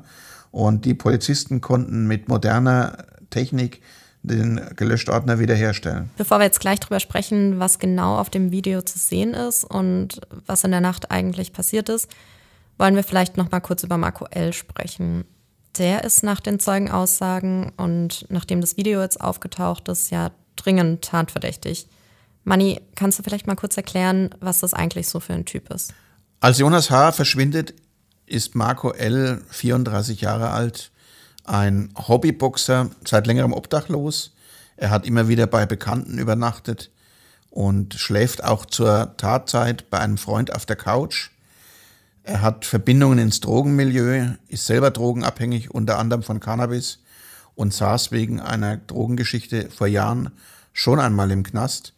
und 0.52 0.86
die 0.86 0.94
Polizisten 0.94 1.60
konnten 1.60 2.08
mit 2.08 2.30
moderner 2.30 3.00
Technik 3.30 3.82
den 4.24 4.60
Gelöscht-Ordner 4.75 5.38
wiederherstellen. 5.39 6.10
Bevor 6.18 6.39
wir 6.39 6.46
jetzt 6.46 6.62
gleich 6.62 6.80
drüber 6.80 7.00
sprechen, 7.00 7.60
was 7.60 7.77
genau 7.77 8.18
auf 8.18 8.30
dem 8.30 8.51
Video 8.51 8.82
zu 8.82 8.98
sehen 8.98 9.34
ist 9.34 9.63
und 9.63 10.22
was 10.46 10.63
in 10.63 10.72
der 10.72 10.82
Nacht 10.82 11.12
eigentlich 11.12 11.53
passiert 11.53 11.89
ist, 11.89 12.10
wollen 12.77 12.96
wir 12.96 13.03
vielleicht 13.03 13.38
noch 13.38 13.51
mal 13.51 13.60
kurz 13.60 13.84
über 13.84 13.98
Marco 13.98 14.25
L. 14.25 14.53
sprechen. 14.53 15.25
Der 15.77 16.03
ist 16.03 16.24
nach 16.24 16.39
den 16.39 16.60
Zeugenaussagen 16.60 17.72
und 17.77 18.25
nachdem 18.30 18.62
das 18.62 18.77
Video 18.77 19.01
jetzt 19.01 19.20
aufgetaucht 19.20 19.89
ist, 19.89 20.10
ja 20.10 20.32
dringend 20.56 21.03
tatverdächtig. 21.03 21.88
Manni, 22.44 22.82
kannst 22.96 23.20
du 23.20 23.24
vielleicht 23.24 23.48
mal 23.48 23.56
kurz 23.56 23.77
erklären, 23.77 24.30
was 24.39 24.60
das 24.60 24.74
eigentlich 24.74 25.08
so 25.08 25.20
für 25.20 25.34
ein 25.34 25.46
Typ 25.46 25.70
ist? 25.72 25.94
Als 26.39 26.60
Jonas 26.60 26.89
H. 26.89 27.13
verschwindet, 27.13 27.74
ist 28.25 28.56
Marco 28.56 28.92
L. 28.92 29.42
34 29.50 30.22
Jahre 30.22 30.51
alt, 30.51 30.92
ein 31.44 31.94
Hobbyboxer, 32.08 32.90
seit 33.06 33.28
längerem 33.28 33.54
obdachlos. 33.54 34.34
Er 34.78 34.90
hat 34.90 35.06
immer 35.06 35.28
wieder 35.28 35.48
bei 35.48 35.66
Bekannten 35.66 36.18
übernachtet 36.18 36.92
und 37.50 37.94
schläft 37.94 38.44
auch 38.44 38.66
zur 38.66 39.16
Tatzeit 39.18 39.90
bei 39.90 40.00
einem 40.00 40.18
Freund 40.18 40.54
auf 40.54 40.66
der 40.66 40.76
Couch. 40.76 41.30
Er 42.24 42.42
hat 42.42 42.66
Verbindungen 42.66 43.20
ins 43.20 43.42
Drogenmilieu, 43.42 44.32
ist 44.48 44.66
selber 44.66 44.92
drogenabhängig, 44.92 45.72
unter 45.72 46.00
anderem 46.00 46.24
von 46.24 46.40
Cannabis 46.40 47.00
und 47.56 47.74
saß 47.74 48.12
wegen 48.12 48.40
einer 48.40 48.78
Drogengeschichte 48.78 49.70
vor 49.70 49.88
Jahren 49.88 50.32
schon 50.72 51.00
einmal 51.00 51.32
im 51.32 51.44
Knast, 51.44 51.94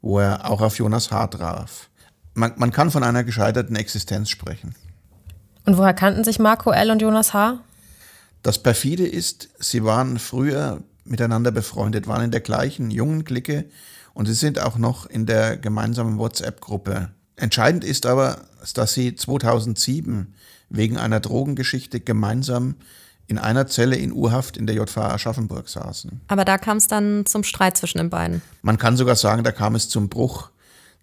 wo 0.00 0.20
er 0.20 0.48
auch 0.50 0.60
auf 0.60 0.78
Jonas 0.78 1.10
H. 1.10 1.26
traf. 1.28 1.90
Man, 2.34 2.52
man 2.56 2.72
kann 2.72 2.90
von 2.90 3.02
einer 3.02 3.24
gescheiterten 3.24 3.76
Existenz 3.76 4.30
sprechen. 4.30 4.74
Und 5.66 5.76
woher 5.76 5.94
kannten 5.94 6.24
sich 6.24 6.38
Marco 6.38 6.70
L. 6.70 6.90
und 6.90 7.02
Jonas 7.02 7.32
H.? 7.34 7.58
Das 8.44 8.58
perfide 8.58 9.06
ist, 9.06 9.48
sie 9.58 9.84
waren 9.84 10.18
früher 10.18 10.82
miteinander 11.04 11.50
befreundet, 11.50 12.06
waren 12.06 12.24
in 12.24 12.30
der 12.30 12.42
gleichen 12.42 12.90
jungen 12.90 13.24
Clique 13.24 13.64
und 14.12 14.26
sie 14.26 14.34
sind 14.34 14.58
auch 14.58 14.76
noch 14.76 15.06
in 15.06 15.24
der 15.24 15.56
gemeinsamen 15.56 16.18
WhatsApp-Gruppe. 16.18 17.08
Entscheidend 17.36 17.84
ist 17.84 18.04
aber, 18.04 18.42
dass 18.74 18.92
sie 18.92 19.16
2007 19.16 20.34
wegen 20.68 20.98
einer 20.98 21.20
Drogengeschichte 21.20 22.00
gemeinsam 22.00 22.74
in 23.26 23.38
einer 23.38 23.66
Zelle 23.66 23.96
in 23.96 24.12
Urhaft 24.12 24.58
in 24.58 24.66
der 24.66 24.76
JVA 24.76 25.14
Aschaffenburg 25.14 25.70
saßen. 25.70 26.20
Aber 26.28 26.44
da 26.44 26.58
kam 26.58 26.76
es 26.76 26.86
dann 26.86 27.24
zum 27.24 27.44
Streit 27.44 27.78
zwischen 27.78 27.96
den 27.96 28.10
beiden. 28.10 28.42
Man 28.60 28.76
kann 28.76 28.98
sogar 28.98 29.16
sagen, 29.16 29.42
da 29.42 29.52
kam 29.52 29.74
es 29.74 29.88
zum 29.88 30.10
Bruch, 30.10 30.50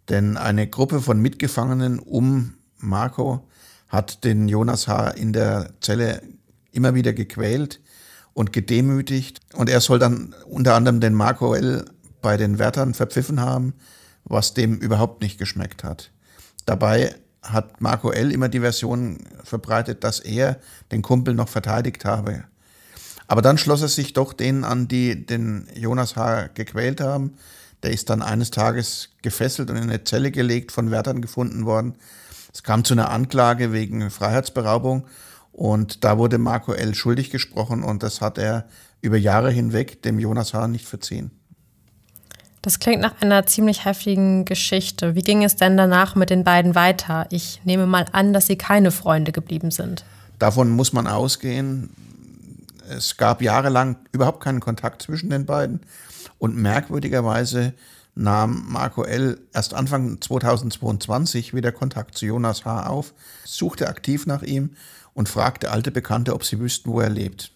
denn 0.09 0.37
eine 0.37 0.67
Gruppe 0.67 1.01
von 1.01 1.19
Mitgefangenen 1.19 1.97
um 1.97 2.53
Marco 2.77 3.47
hat 3.87 4.23
den 4.23 4.47
Jonas 4.47 4.87
H. 4.87 5.09
in 5.09 5.33
der 5.33 5.71
Zelle 5.81 6.21
immer 6.71 6.95
wieder 6.95 7.13
gequält 7.13 7.79
und 8.33 8.53
gedemütigt. 8.53 9.39
Und 9.53 9.69
er 9.69 9.81
soll 9.81 9.99
dann 9.99 10.35
unter 10.45 10.75
anderem 10.75 10.99
den 10.99 11.13
Marco 11.13 11.53
L. 11.53 11.85
bei 12.21 12.37
den 12.37 12.59
Wärtern 12.59 12.93
verpfiffen 12.93 13.41
haben, 13.41 13.73
was 14.23 14.53
dem 14.53 14.77
überhaupt 14.77 15.21
nicht 15.21 15.37
geschmeckt 15.37 15.83
hat. 15.83 16.11
Dabei 16.65 17.15
hat 17.41 17.81
Marco 17.81 18.11
L. 18.11 18.31
immer 18.31 18.49
die 18.49 18.59
Version 18.59 19.19
verbreitet, 19.43 20.03
dass 20.03 20.19
er 20.19 20.59
den 20.91 21.01
Kumpel 21.01 21.33
noch 21.33 21.49
verteidigt 21.49 22.05
habe. 22.05 22.43
Aber 23.27 23.41
dann 23.41 23.57
schloss 23.57 23.81
er 23.81 23.87
sich 23.87 24.13
doch 24.13 24.33
denen 24.33 24.63
an, 24.63 24.87
die 24.87 25.25
den 25.25 25.67
Jonas 25.73 26.15
H. 26.15 26.47
gequält 26.53 27.01
haben. 27.01 27.35
Der 27.81 27.91
ist 27.91 28.09
dann 28.09 28.21
eines 28.21 28.51
Tages 28.51 29.09
gefesselt 29.23 29.69
und 29.69 29.77
in 29.77 29.83
eine 29.83 30.03
Zelle 30.03 30.31
gelegt, 30.31 30.71
von 30.71 30.91
Wärtern 30.91 31.21
gefunden 31.21 31.65
worden. 31.65 31.95
Es 32.53 32.61
kam 32.61 32.83
zu 32.83 32.93
einer 32.93 33.09
Anklage 33.09 33.71
wegen 33.71 34.11
Freiheitsberaubung 34.11 35.07
und 35.51 36.03
da 36.03 36.17
wurde 36.17 36.37
Marco 36.37 36.73
L. 36.73 36.95
schuldig 36.95 37.29
gesprochen 37.29 37.83
und 37.83 38.03
das 38.03 38.21
hat 38.21 38.37
er 38.37 38.67
über 39.01 39.17
Jahre 39.17 39.51
hinweg 39.51 40.01
dem 40.01 40.19
Jonas 40.19 40.53
H. 40.53 40.67
nicht 40.67 40.85
verziehen. 40.85 41.31
Das 42.61 42.77
klingt 42.77 43.01
nach 43.01 43.19
einer 43.21 43.45
ziemlich 43.47 43.85
heftigen 43.85 44.45
Geschichte. 44.45 45.15
Wie 45.15 45.23
ging 45.23 45.43
es 45.43 45.55
denn 45.55 45.77
danach 45.77 46.13
mit 46.13 46.29
den 46.29 46.43
beiden 46.43 46.75
weiter? 46.75 47.25
Ich 47.31 47.59
nehme 47.63 47.87
mal 47.87 48.05
an, 48.11 48.33
dass 48.33 48.45
sie 48.45 48.55
keine 48.55 48.91
Freunde 48.91 49.31
geblieben 49.31 49.71
sind. 49.71 50.05
Davon 50.37 50.69
muss 50.69 50.93
man 50.93 51.07
ausgehen. 51.07 51.89
Es 52.87 53.17
gab 53.17 53.41
jahrelang 53.41 53.95
überhaupt 54.11 54.43
keinen 54.43 54.59
Kontakt 54.59 55.01
zwischen 55.01 55.31
den 55.31 55.47
beiden. 55.47 55.81
Und 56.37 56.55
merkwürdigerweise 56.55 57.73
nahm 58.15 58.65
Marco 58.67 59.03
L. 59.03 59.39
erst 59.53 59.73
Anfang 59.73 60.19
2022 60.21 61.53
wieder 61.53 61.71
Kontakt 61.71 62.17
zu 62.17 62.25
Jonas 62.25 62.65
H. 62.65 62.87
auf, 62.87 63.13
suchte 63.45 63.87
aktiv 63.87 64.25
nach 64.25 64.43
ihm 64.43 64.71
und 65.13 65.29
fragte 65.29 65.71
alte 65.71 65.91
Bekannte, 65.91 66.33
ob 66.33 66.43
sie 66.43 66.59
wüssten, 66.59 66.91
wo 66.91 66.99
er 66.99 67.09
lebt. 67.09 67.51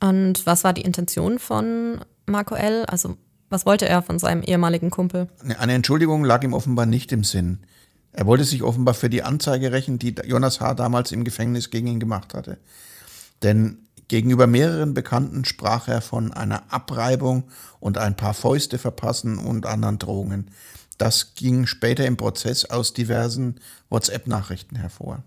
Und 0.00 0.46
was 0.46 0.64
war 0.64 0.72
die 0.72 0.82
Intention 0.82 1.38
von 1.38 2.00
Marco 2.26 2.54
L.? 2.54 2.84
Also 2.86 3.16
was 3.50 3.66
wollte 3.66 3.88
er 3.88 4.02
von 4.02 4.18
seinem 4.18 4.42
ehemaligen 4.42 4.90
Kumpel? 4.90 5.28
Eine 5.58 5.72
Entschuldigung 5.72 6.24
lag 6.24 6.42
ihm 6.44 6.52
offenbar 6.52 6.86
nicht 6.86 7.12
im 7.12 7.24
Sinn. 7.24 7.60
Er 8.12 8.26
wollte 8.26 8.44
sich 8.44 8.62
offenbar 8.62 8.94
für 8.94 9.10
die 9.10 9.22
Anzeige 9.22 9.72
rächen, 9.72 9.98
die 9.98 10.14
Jonas 10.24 10.60
H. 10.60 10.74
damals 10.74 11.12
im 11.12 11.24
Gefängnis 11.24 11.70
gegen 11.70 11.86
ihn 11.86 12.00
gemacht 12.00 12.34
hatte. 12.34 12.58
Denn 13.42 13.87
gegenüber 14.08 14.46
mehreren 14.46 14.94
Bekannten 14.94 15.44
sprach 15.44 15.88
er 15.88 16.00
von 16.00 16.32
einer 16.32 16.62
Abreibung 16.70 17.44
und 17.80 17.98
ein 17.98 18.16
paar 18.16 18.34
Fäuste 18.34 18.78
verpassen 18.78 19.38
und 19.38 19.66
anderen 19.66 19.98
Drohungen. 19.98 20.50
Das 20.96 21.34
ging 21.34 21.66
später 21.66 22.04
im 22.06 22.16
Prozess 22.16 22.64
aus 22.64 22.92
diversen 22.92 23.60
WhatsApp-Nachrichten 23.88 24.76
hervor. 24.76 25.22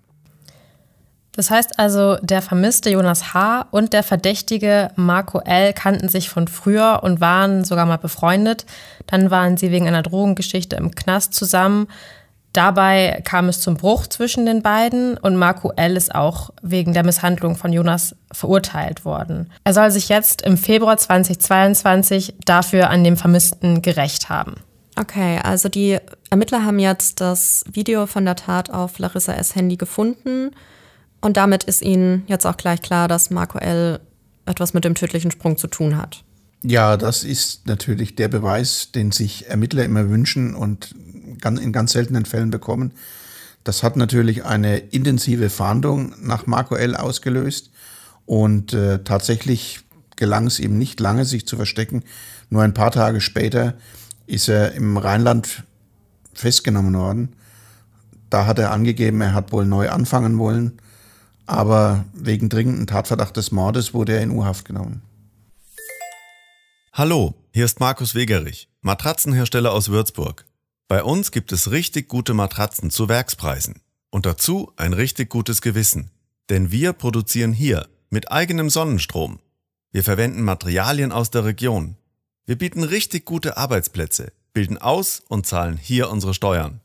Das 1.34 1.50
heißt 1.50 1.80
also, 1.80 2.18
der 2.18 2.42
vermisste 2.42 2.90
Jonas 2.90 3.34
H. 3.34 3.68
und 3.72 3.94
der 3.94 4.04
verdächtige 4.04 4.92
Marco 4.98 5.40
L. 5.40 5.72
kannten 5.72 6.10
sich 6.10 6.30
von 6.30 6.50
früher 6.50 7.00
und 7.04 7.22
waren 7.22 7.64
sogar 7.64 7.86
mal 7.86 7.98
befreundet. 7.98 8.66
Dann 9.08 9.32
waren 9.32 9.56
sie 9.56 9.72
wegen 9.72 9.88
einer 9.88 10.04
Drogengeschichte 10.04 10.76
im 10.76 10.92
Knast 10.94 11.34
zusammen. 11.34 11.88
Dabei 12.54 13.22
kam 13.24 13.48
es 13.48 13.62
zum 13.62 13.76
Bruch 13.76 14.08
zwischen 14.08 14.46
den 14.46 14.62
beiden 14.62 15.18
und 15.18 15.38
Marco 15.38 15.72
L. 15.76 15.96
ist 15.96 16.14
auch 16.14 16.50
wegen 16.62 16.94
der 16.94 17.06
Misshandlung 17.06 17.56
von 17.56 17.72
Jonas 17.72 18.16
verurteilt 18.32 19.06
worden. 19.06 19.50
Er 19.64 19.74
soll 19.74 19.90
sich 19.90 20.10
jetzt 20.10 20.42
im 20.42 20.58
Februar 20.58 20.98
2022 20.98 22.36
dafür 22.44 22.90
an 22.90 23.06
dem 23.06 23.16
Vermissten 23.16 23.82
gerecht 23.82 24.30
haben. 24.30 24.56
Okay, 25.00 25.40
also 25.42 25.70
die 25.70 25.98
Ermittler 26.30 26.66
haben 26.66 26.80
jetzt 26.80 27.22
das 27.22 27.64
Video 27.72 28.06
von 28.06 28.26
der 28.26 28.36
Tat 28.36 28.70
auf 28.70 29.00
Larissa 29.00 29.34
S. 29.34 29.56
Handy 29.56 29.78
gefunden 29.78 30.52
und 31.22 31.38
damit 31.38 31.64
ist 31.64 31.82
Ihnen 31.82 32.24
jetzt 32.28 32.46
auch 32.46 32.58
gleich 32.58 32.82
klar, 32.82 33.08
dass 33.08 33.30
Marco 33.30 33.60
L. 33.60 34.02
etwas 34.46 34.74
mit 34.74 34.84
dem 34.84 34.96
tödlichen 34.96 35.32
Sprung 35.32 35.56
zu 35.56 35.68
tun 35.68 35.96
hat. 35.96 36.26
Ja, 36.64 36.98
das 36.98 37.24
ist 37.24 37.68
natürlich 37.68 38.16
der 38.16 38.28
Beweis, 38.28 38.92
den 38.92 39.12
sich 39.12 39.48
Ermittler 39.50 39.84
immer 39.84 40.10
wünschen 40.10 40.56
und 40.56 40.94
in 41.44 41.74
ganz 41.74 41.94
seltenen 41.94 42.26
Fällen 42.26 42.52
bekommen. 42.52 42.94
Das 43.64 43.82
hat 43.84 43.96
natürlich 43.96 44.46
eine 44.46 44.78
intensive 44.78 45.50
Fahndung 45.50 46.14
nach 46.22 46.46
Marco 46.46 46.76
L. 46.76 46.96
ausgelöst 46.96 47.72
und 48.26 48.74
äh, 48.74 49.04
tatsächlich 49.04 49.80
gelang 50.16 50.46
es 50.46 50.60
ihm 50.60 50.78
nicht 50.78 51.00
lange, 51.00 51.26
sich 51.26 51.48
zu 51.48 51.56
verstecken. 51.56 52.04
Nur 52.50 52.62
ein 52.62 52.76
paar 52.76 52.92
Tage 52.92 53.22
später 53.22 53.74
ist 54.28 54.48
er 54.48 54.74
im 54.74 54.98
Rheinland 54.98 55.64
festgenommen 56.34 56.94
worden. 56.94 57.30
Da 58.30 58.46
hat 58.46 58.60
er 58.60 58.72
angegeben, 58.72 59.22
er 59.22 59.34
hat 59.34 59.52
wohl 59.52 59.66
neu 59.66 59.90
anfangen 59.90 60.38
wollen 60.38 60.80
aber 61.52 62.06
wegen 62.14 62.48
dringenden 62.48 62.88
Tatverdacht 62.88 63.36
des 63.36 63.52
Mordes 63.52 63.94
wurde 63.94 64.14
er 64.14 64.22
in 64.22 64.32
U-Haft 64.32 64.64
genommen. 64.64 65.02
Hallo, 66.94 67.36
hier 67.54 67.64
ist 67.64 67.80
Markus 67.80 68.16
Wegerich, 68.16 68.68
Matratzenhersteller 68.82 69.72
aus 69.72 69.88
Würzburg. 69.88 70.46
Bei 70.90 71.06
uns 71.06 71.32
gibt 71.32 71.54
es 71.54 71.72
richtig 71.72 72.10
gute 72.10 72.34
Matratzen 72.34 72.90
zu 72.92 73.08
Werkspreisen 73.08 73.80
und 74.10 74.26
dazu 74.26 74.74
ein 74.76 74.92
richtig 74.92 75.30
gutes 75.30 75.62
Gewissen. 75.62 76.12
Denn 76.50 76.70
wir 76.70 76.92
produzieren 76.92 77.54
hier 77.54 77.88
mit 78.10 78.30
eigenem 78.30 78.70
Sonnenstrom. 78.70 79.40
Wir 79.94 80.04
verwenden 80.04 80.42
Materialien 80.42 81.14
aus 81.14 81.32
der 81.32 81.46
Region. 81.46 81.96
Wir 82.46 82.58
bieten 82.58 82.84
richtig 82.84 83.24
gute 83.24 83.56
Arbeitsplätze, 83.56 84.34
bilden 84.52 84.78
aus 84.78 85.24
und 85.30 85.46
zahlen 85.46 85.78
hier 85.78 86.10
unsere 86.10 86.34
Steuern. 86.34 86.82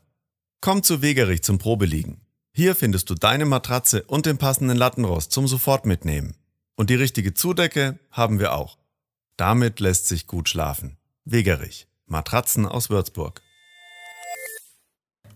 Komm 0.61 0.85
zu 0.85 1.03
Wegerich 1.03 1.43
zum 1.43 1.59
Probeliegen. 1.59 2.21
Hier 2.53 2.77
findest 2.77 3.11
du 3.11 3.17
deine 3.17 3.45
Matratze 3.45 4.05
und 4.05 4.25
den 4.25 4.39
passenden 4.39 4.77
Lattenrost 4.77 5.33
zum 5.33 5.49
sofort 5.49 5.85
mitnehmen. 5.85 6.37
Und 6.77 6.91
die 6.91 6.95
richtige 6.95 7.35
Zudecke 7.35 7.99
haben 8.13 8.39
wir 8.39 8.55
auch. 8.55 8.79
Damit 9.37 9.81
lässt 9.81 10.09
sich 10.09 10.27
gut 10.27 10.49
schlafen. 10.49 10.97
Wegerich. 11.25 11.87
Matratzen 12.07 12.67
aus 12.67 12.91
Würzburg. 12.91 13.43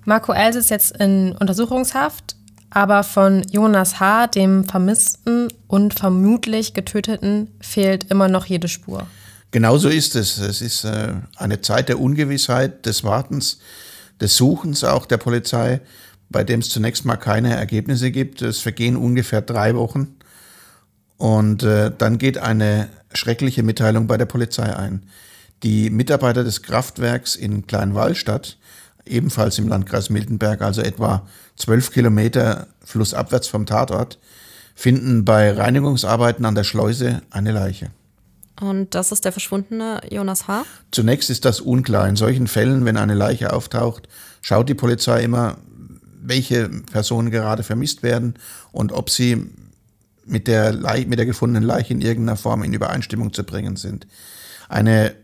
Marco 0.04 0.32
Els 0.32 0.56
ist 0.56 0.70
jetzt 0.70 0.96
in 0.96 1.32
Untersuchungshaft, 1.32 2.36
aber 2.70 3.02
von 3.02 3.42
Jonas 3.50 4.00
H., 4.00 4.28
dem 4.28 4.64
Vermissten 4.64 5.48
und 5.66 5.98
vermutlich 5.98 6.72
Getöteten, 6.72 7.50
fehlt 7.60 8.04
immer 8.10 8.28
noch 8.28 8.46
jede 8.46 8.68
Spur. 8.68 9.06
Genauso 9.50 9.88
ist 9.88 10.14
es. 10.16 10.38
Es 10.38 10.62
ist 10.62 10.84
äh, 10.84 11.14
eine 11.36 11.60
Zeit 11.60 11.88
der 11.88 12.00
Ungewissheit, 12.00 12.86
des 12.86 13.04
Wartens, 13.04 13.58
des 14.20 14.36
Suchens 14.36 14.84
auch 14.84 15.06
der 15.06 15.18
Polizei 15.18 15.80
bei 16.30 16.44
dem 16.44 16.60
es 16.60 16.70
zunächst 16.70 17.04
mal 17.04 17.16
keine 17.16 17.54
Ergebnisse 17.56 18.10
gibt. 18.10 18.40
Es 18.40 18.60
vergehen 18.60 18.96
ungefähr 18.96 19.42
drei 19.42 19.74
Wochen 19.74 20.16
und 21.18 21.64
äh, 21.64 21.90
dann 21.96 22.18
geht 22.18 22.38
eine 22.38 22.88
schreckliche 23.12 23.62
Mitteilung 23.62 24.06
bei 24.06 24.16
der 24.16 24.26
Polizei 24.26 24.74
ein. 24.74 25.02
Die 25.62 25.90
Mitarbeiter 25.90 26.44
des 26.44 26.62
Kraftwerks 26.62 27.36
in 27.36 27.66
Kleinwallstadt, 27.66 28.58
ebenfalls 29.04 29.58
im 29.58 29.68
Landkreis 29.68 30.10
Miltenberg, 30.10 30.62
also 30.62 30.80
etwa 30.80 31.26
zwölf 31.56 31.92
Kilometer 31.92 32.68
flussabwärts 32.84 33.48
vom 33.48 33.66
Tatort, 33.66 34.18
finden 34.74 35.24
bei 35.24 35.52
Reinigungsarbeiten 35.52 36.44
an 36.44 36.54
der 36.54 36.64
Schleuse 36.64 37.22
eine 37.30 37.52
Leiche. 37.52 37.90
Und 38.60 38.94
das 38.94 39.10
ist 39.10 39.24
der 39.24 39.32
verschwundene 39.32 40.00
Jonas 40.10 40.46
H. 40.46 40.64
Zunächst 40.90 41.30
ist 41.30 41.44
das 41.44 41.60
unklar. 41.60 42.08
In 42.08 42.16
solchen 42.16 42.46
Fällen, 42.46 42.84
wenn 42.84 42.96
eine 42.96 43.14
Leiche 43.14 43.52
auftaucht, 43.52 44.08
schaut 44.42 44.68
die 44.68 44.74
Polizei 44.74 45.22
immer, 45.22 45.56
welche 46.22 46.68
Personen 46.68 47.30
gerade 47.30 47.62
vermisst 47.62 48.02
werden 48.02 48.34
und 48.72 48.92
ob 48.92 49.08
sie 49.10 49.46
mit 50.30 50.46
der, 50.46 50.72
mit 51.06 51.18
der 51.18 51.26
gefundenen 51.26 51.64
Leiche 51.64 51.92
in 51.92 52.00
irgendeiner 52.00 52.36
Form 52.36 52.62
in 52.62 52.72
Übereinstimmung 52.72 53.32
zu 53.32 53.44
bringen 53.44 53.76
sind. 53.76 54.06
Eine 54.68 55.14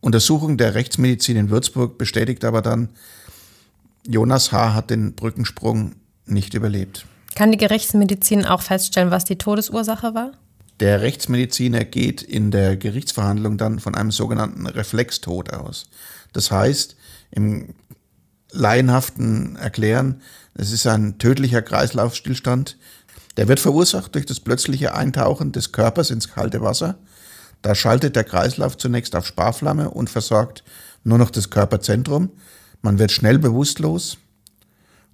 Untersuchung 0.00 0.58
der 0.58 0.74
Rechtsmedizin 0.74 1.36
in 1.36 1.50
Würzburg 1.50 1.98
bestätigt 1.98 2.44
aber 2.44 2.62
dann, 2.62 2.88
Jonas 4.06 4.52
H. 4.52 4.74
hat 4.74 4.90
den 4.90 5.14
Brückensprung 5.14 5.94
nicht 6.26 6.54
überlebt. 6.54 7.06
Kann 7.34 7.52
die 7.52 7.58
Gerichtsmedizin 7.58 8.44
auch 8.46 8.62
feststellen, 8.62 9.10
was 9.10 9.24
die 9.24 9.36
Todesursache 9.36 10.14
war? 10.14 10.32
Der 10.80 11.02
Rechtsmediziner 11.02 11.84
geht 11.84 12.22
in 12.22 12.50
der 12.50 12.76
Gerichtsverhandlung 12.76 13.58
dann 13.58 13.80
von 13.80 13.94
einem 13.94 14.10
sogenannten 14.10 14.66
Reflextod 14.66 15.52
aus. 15.52 15.86
Das 16.32 16.50
heißt, 16.50 16.96
im 17.30 17.74
laienhaften 18.52 19.56
Erklären, 19.56 20.22
es 20.54 20.72
ist 20.72 20.86
ein 20.86 21.18
tödlicher 21.18 21.62
Kreislaufstillstand, 21.62 22.76
der 23.38 23.46
wird 23.46 23.60
verursacht 23.60 24.16
durch 24.16 24.26
das 24.26 24.40
plötzliche 24.40 24.96
Eintauchen 24.96 25.52
des 25.52 25.70
Körpers 25.70 26.10
ins 26.10 26.28
kalte 26.28 26.60
Wasser. 26.60 26.96
Da 27.62 27.76
schaltet 27.76 28.16
der 28.16 28.24
Kreislauf 28.24 28.76
zunächst 28.76 29.14
auf 29.14 29.28
Sparflamme 29.28 29.90
und 29.90 30.10
versorgt 30.10 30.64
nur 31.04 31.18
noch 31.18 31.30
das 31.30 31.48
Körperzentrum. 31.48 32.30
Man 32.82 32.98
wird 32.98 33.12
schnell 33.12 33.38
bewusstlos 33.38 34.18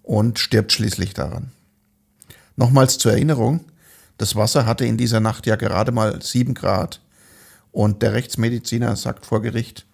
und 0.03 0.39
stirbt 0.39 0.73
schließlich 0.73 1.13
daran. 1.13 1.53
Nochmals 2.57 2.97
zur 2.97 3.13
Erinnerung, 3.13 3.67
das 4.17 4.35
Wasser 4.35 4.65
hatte 4.65 4.87
in 4.87 4.97
dieser 4.97 5.21
Nacht 5.21 5.47
ja 5.47 5.57
gerade 5.57 5.93
mal 5.93 6.23
sieben 6.23 6.55
Grad 6.55 7.03
und 7.73 8.01
der 8.01 8.15
Rechtsmediziner 8.15 8.97
sagt 8.97 9.27
vor 9.27 9.43
Gericht, 9.43 9.85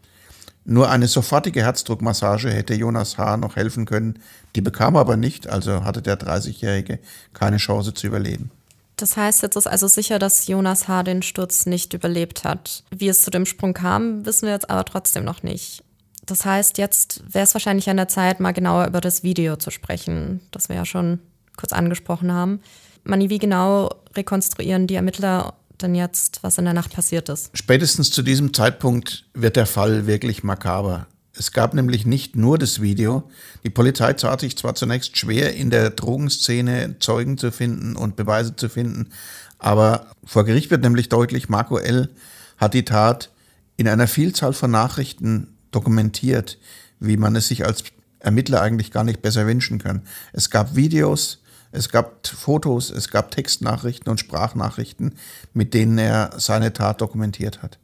nur 0.65 0.91
eine 0.91 1.09
sofortige 1.09 1.63
Herzdruckmassage 1.63 2.51
hätte 2.51 2.75
Jonas 2.75 3.19
H. 3.19 3.37
noch 3.39 3.57
helfen 3.57 3.87
können. 3.87 4.19
Die 4.55 4.61
bekam 4.61 4.97
aber 4.97 5.17
nicht, 5.17 5.49
also 5.49 5.85
hatte 5.85 6.03
der 6.03 6.19
30-Jährige 6.19 6.99
keine 7.33 7.57
Chance 7.57 7.95
zu 7.95 8.07
überleben. 8.07 8.51
Das 8.97 9.17
heißt, 9.17 9.43
jetzt 9.43 9.57
ist 9.57 9.67
also 9.67 9.89
sicher, 9.89 10.19
dass 10.19 10.47
Jonas 10.47 10.87
H. 10.87 11.05
den 11.05 11.23
Sturz 11.23 11.65
nicht 11.65 11.95
überlebt 11.95 12.45
hat. 12.45 12.85
Wie 12.91 13.09
es 13.09 13.23
zu 13.23 13.31
dem 13.31 13.47
Sprung 13.47 13.73
kam, 13.73 14.27
wissen 14.27 14.47
wir 14.47 14.53
jetzt 14.53 14.69
aber 14.69 14.85
trotzdem 14.85 15.25
noch 15.25 15.43
nicht. 15.43 15.83
Das 16.27 16.45
heißt, 16.45 16.77
jetzt 16.79 17.23
wäre 17.33 17.45
es 17.45 17.55
wahrscheinlich 17.55 17.89
an 17.89 17.97
der 17.97 18.09
Zeit, 18.09 18.41
mal 18.41 18.53
genauer 18.53 18.87
über 18.87 19.01
das 19.01 19.23
Video 19.23 19.57
zu 19.57 19.71
sprechen, 19.71 20.41
das 20.51 20.69
wir 20.69 20.77
ja 20.77 20.85
schon 20.85 21.19
kurz 21.57 21.73
angesprochen 21.73 22.33
haben. 22.33 22.61
Mani, 23.03 23.31
wie 23.31 23.39
genau 23.39 23.91
rekonstruieren 24.15 24.87
die 24.87 24.97
Ermittler 24.97 25.55
denn 25.83 25.95
jetzt, 25.95 26.43
was 26.43 26.59
in 26.59 26.65
der 26.65 26.75
Nacht 26.75 26.93
passiert 26.93 27.29
ist? 27.29 27.51
Spätestens 27.55 28.11
zu 28.11 28.23
diesem 28.23 28.55
Zeitpunkt 28.55 29.25
wird 29.35 29.57
der 29.57 29.67
Fall 29.67 30.07
wirklich 30.07 30.43
makaber. 30.43 31.07
Es 31.37 31.53
gab 31.53 31.75
nämlich 31.75 32.05
nicht 32.05 32.37
nur 32.37 32.59
das 32.59 32.81
Video. 32.81 33.31
Die 33.65 33.71
Polizei 33.71 34.13
tat 34.13 34.41
sich 34.41 34.59
zwar 34.59 34.75
zunächst 34.75 35.17
schwer, 35.17 35.55
in 35.55 35.71
der 35.71 35.91
Drogenszene 35.91 36.97
Zeugen 36.99 37.39
zu 37.39 37.51
finden 37.51 37.97
und 37.97 38.17
Beweise 38.17 38.57
zu 38.57 38.69
finden, 38.69 39.11
aber 39.59 40.07
vor 40.25 40.45
Gericht 40.45 40.71
wird 40.71 40.83
nämlich 40.83 41.09
deutlich, 41.09 41.49
Marco 41.49 41.79
L. 41.79 42.09
hat 42.57 42.75
die 42.75 42.85
Tat 42.85 43.31
in 43.77 43.89
einer 43.89 44.09
Vielzahl 44.09 44.53
von 44.53 44.71
Nachrichten 44.71 45.57
dokumentiert, 45.71 46.59
wie 46.99 47.17
man 47.17 47.37
es 47.37 47.49
sich 47.49 47.65
als 47.65 47.85
Ermittler 48.19 48.61
eigentlich 48.63 48.91
gar 48.91 49.05
nicht 49.05 49.23
besser 49.23 49.47
wünschen 49.47 49.79
kann. 49.79 50.03
Es 50.33 50.51
gab 50.51 50.77
Videos, 50.77 51.40
es 51.73 51.89
gab 51.89 52.27
Fotos, 52.27 52.91
es 52.91 53.11
gab 53.11 53.31
Textnachrichten 53.31 54.11
und 54.11 54.19
Sprachnachrichten, 54.19 55.15
mit 55.55 55.75
denen 55.75 55.99
er 55.99 56.33
seine 56.37 56.73
Tat 56.73 57.01
dokumentiert 57.01 57.63
hat. 57.63 57.79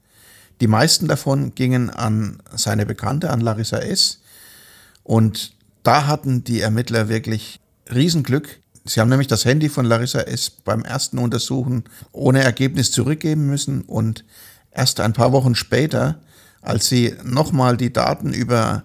Die 0.61 0.67
meisten 0.67 1.07
davon 1.07 1.55
gingen 1.55 1.91
an 1.91 2.43
seine 2.55 2.87
Bekannte, 2.87 3.31
an 3.31 3.41
Larissa 3.41 3.79
S. 3.79 4.21
Und 5.03 5.53
da 5.83 6.07
hatten 6.07 6.45
die 6.45 6.61
Ermittler 6.61 7.09
wirklich 7.09 7.61
Riesenglück. 7.93 8.59
Sie 8.85 9.01
haben 9.01 9.11
nämlich 9.11 9.29
das 9.29 9.45
Handy 9.45 9.69
von 9.69 9.85
Larissa 9.85 10.21
S. 10.21 10.51
beim 10.51 10.83
ersten 10.83 11.19
Untersuchen 11.19 11.85
ohne 12.13 12.43
Ergebnis 12.43 12.91
zurückgeben 12.91 13.47
müssen 13.47 13.83
und 13.83 14.25
erst 14.73 15.01
ein 15.01 15.13
paar 15.13 15.33
Wochen 15.33 15.55
später, 15.55 16.21
als 16.63 16.89
sie 16.89 17.15
nochmal 17.23 17.77
die 17.77 17.93
Daten 17.93 18.33
über 18.33 18.85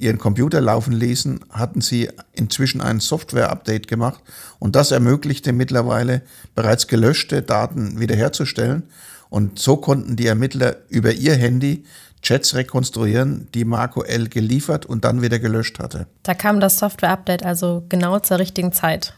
ihren 0.00 0.18
Computer 0.18 0.60
laufen 0.60 0.92
ließen, 0.92 1.40
hatten 1.50 1.80
sie 1.80 2.08
inzwischen 2.32 2.80
ein 2.80 3.00
Software-Update 3.00 3.86
gemacht 3.86 4.22
und 4.58 4.74
das 4.76 4.90
ermöglichte 4.90 5.52
mittlerweile 5.52 6.22
bereits 6.54 6.86
gelöschte 6.86 7.42
Daten 7.42 8.00
wiederherzustellen. 8.00 8.84
Und 9.28 9.58
so 9.58 9.76
konnten 9.76 10.16
die 10.16 10.26
Ermittler 10.26 10.76
über 10.88 11.12
ihr 11.12 11.36
Handy 11.36 11.84
Chats 12.22 12.54
rekonstruieren, 12.54 13.48
die 13.54 13.64
Marco 13.64 14.02
L. 14.02 14.28
geliefert 14.28 14.84
und 14.84 15.04
dann 15.04 15.22
wieder 15.22 15.38
gelöscht 15.38 15.78
hatte. 15.78 16.06
Da 16.22 16.34
kam 16.34 16.60
das 16.60 16.78
Software-Update 16.78 17.44
also 17.44 17.84
genau 17.88 18.18
zur 18.18 18.38
richtigen 18.38 18.72
Zeit. 18.72 19.14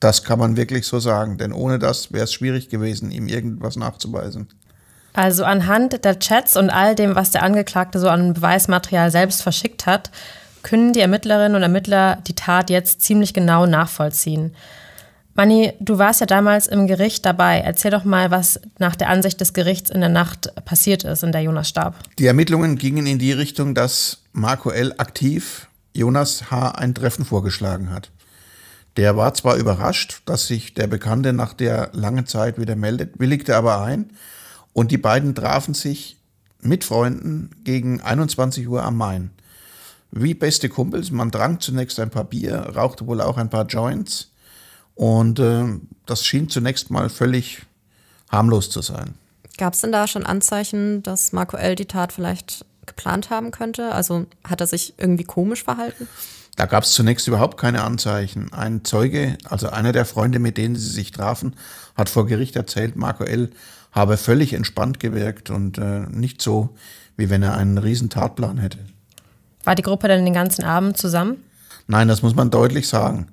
Das 0.00 0.24
kann 0.24 0.38
man 0.38 0.56
wirklich 0.56 0.86
so 0.86 0.98
sagen, 0.98 1.38
denn 1.38 1.52
ohne 1.52 1.78
das 1.78 2.12
wäre 2.12 2.24
es 2.24 2.32
schwierig 2.32 2.68
gewesen, 2.68 3.10
ihm 3.10 3.28
irgendwas 3.28 3.76
nachzuweisen. 3.76 4.48
Also 5.14 5.44
anhand 5.44 6.04
der 6.04 6.18
Chats 6.18 6.56
und 6.56 6.70
all 6.70 6.96
dem, 6.96 7.14
was 7.14 7.30
der 7.30 7.44
Angeklagte 7.44 8.00
so 8.00 8.08
an 8.08 8.34
Beweismaterial 8.34 9.10
selbst 9.10 9.42
verschickt 9.42 9.86
hat, 9.86 10.10
können 10.62 10.92
die 10.92 11.00
Ermittlerinnen 11.00 11.54
und 11.54 11.62
Ermittler 11.62 12.18
die 12.26 12.34
Tat 12.34 12.68
jetzt 12.68 13.00
ziemlich 13.00 13.32
genau 13.32 13.64
nachvollziehen. 13.64 14.54
Manni, 15.34 15.72
du 15.78 15.98
warst 15.98 16.20
ja 16.20 16.26
damals 16.26 16.66
im 16.66 16.86
Gericht 16.86 17.24
dabei. 17.24 17.60
Erzähl 17.60 17.90
doch 17.92 18.04
mal, 18.04 18.30
was 18.30 18.60
nach 18.78 18.96
der 18.96 19.08
Ansicht 19.08 19.40
des 19.40 19.52
Gerichts 19.52 19.90
in 19.90 20.00
der 20.00 20.08
Nacht 20.08 20.52
passiert 20.64 21.04
ist, 21.04 21.22
in 21.22 21.32
der 21.32 21.42
Jonas 21.42 21.68
starb. 21.68 21.96
Die 22.18 22.26
Ermittlungen 22.26 22.76
gingen 22.76 23.06
in 23.06 23.18
die 23.18 23.32
Richtung, 23.32 23.74
dass 23.74 24.22
Marco 24.32 24.70
L. 24.70 24.94
aktiv 24.98 25.68
Jonas 25.92 26.50
H. 26.50 26.70
ein 26.72 26.94
Treffen 26.94 27.24
vorgeschlagen 27.24 27.92
hat. 27.92 28.10
Der 28.96 29.16
war 29.16 29.34
zwar 29.34 29.56
überrascht, 29.56 30.22
dass 30.24 30.46
sich 30.46 30.74
der 30.74 30.86
Bekannte 30.86 31.32
nach 31.32 31.52
der 31.52 31.90
langen 31.92 32.26
Zeit 32.26 32.58
wieder 32.58 32.76
meldet, 32.76 33.18
willigte 33.18 33.56
aber 33.56 33.82
ein 33.82 34.10
und 34.74 34.90
die 34.90 34.98
beiden 34.98 35.34
trafen 35.34 35.72
sich 35.72 36.18
mit 36.60 36.84
Freunden 36.84 37.50
gegen 37.64 38.02
21 38.02 38.68
Uhr 38.68 38.82
am 38.82 38.98
Main. 38.98 39.30
Wie 40.10 40.34
beste 40.34 40.68
Kumpels, 40.68 41.10
man 41.10 41.32
trank 41.32 41.62
zunächst 41.62 41.98
ein 41.98 42.10
paar 42.10 42.24
Bier, 42.24 42.56
rauchte 42.76 43.06
wohl 43.06 43.22
auch 43.22 43.38
ein 43.38 43.48
paar 43.48 43.64
Joints 43.64 44.30
und 44.94 45.38
äh, 45.38 45.64
das 46.04 46.24
schien 46.24 46.50
zunächst 46.50 46.90
mal 46.90 47.08
völlig 47.08 47.62
harmlos 48.30 48.68
zu 48.68 48.82
sein. 48.82 49.14
Gab 49.56 49.74
es 49.74 49.80
denn 49.80 49.92
da 49.92 50.06
schon 50.06 50.26
Anzeichen, 50.26 51.02
dass 51.02 51.32
Marco 51.32 51.56
L. 51.56 51.76
die 51.76 51.86
Tat 51.86 52.12
vielleicht 52.12 52.64
geplant 52.86 53.30
haben 53.30 53.50
könnte? 53.50 53.92
Also 53.92 54.26
hat 54.42 54.60
er 54.60 54.66
sich 54.66 54.94
irgendwie 54.98 55.24
komisch 55.24 55.64
verhalten? 55.64 56.08
Da 56.56 56.66
gab 56.66 56.84
es 56.84 56.92
zunächst 56.92 57.26
überhaupt 57.26 57.56
keine 57.58 57.82
Anzeichen. 57.82 58.52
Ein 58.52 58.84
Zeuge, 58.84 59.36
also 59.44 59.70
einer 59.70 59.92
der 59.92 60.04
Freunde, 60.04 60.38
mit 60.38 60.56
denen 60.56 60.76
sie 60.76 60.90
sich 60.90 61.10
trafen, 61.10 61.56
hat 61.96 62.08
vor 62.08 62.26
Gericht 62.26 62.54
erzählt, 62.54 62.94
Marco 62.96 63.24
L. 63.24 63.50
habe 63.94 64.16
völlig 64.16 64.52
entspannt 64.52 64.98
gewirkt 64.98 65.50
und 65.50 65.78
äh, 65.78 66.00
nicht 66.10 66.42
so, 66.42 66.70
wie 67.16 67.30
wenn 67.30 67.42
er 67.42 67.56
einen 67.56 67.78
riesen 67.78 68.10
Tatplan 68.10 68.58
hätte. 68.58 68.78
War 69.62 69.76
die 69.76 69.82
Gruppe 69.82 70.08
dann 70.08 70.24
den 70.24 70.34
ganzen 70.34 70.64
Abend 70.64 70.98
zusammen? 70.98 71.36
Nein, 71.86 72.08
das 72.08 72.22
muss 72.22 72.34
man 72.34 72.50
deutlich 72.50 72.88
sagen. 72.88 73.28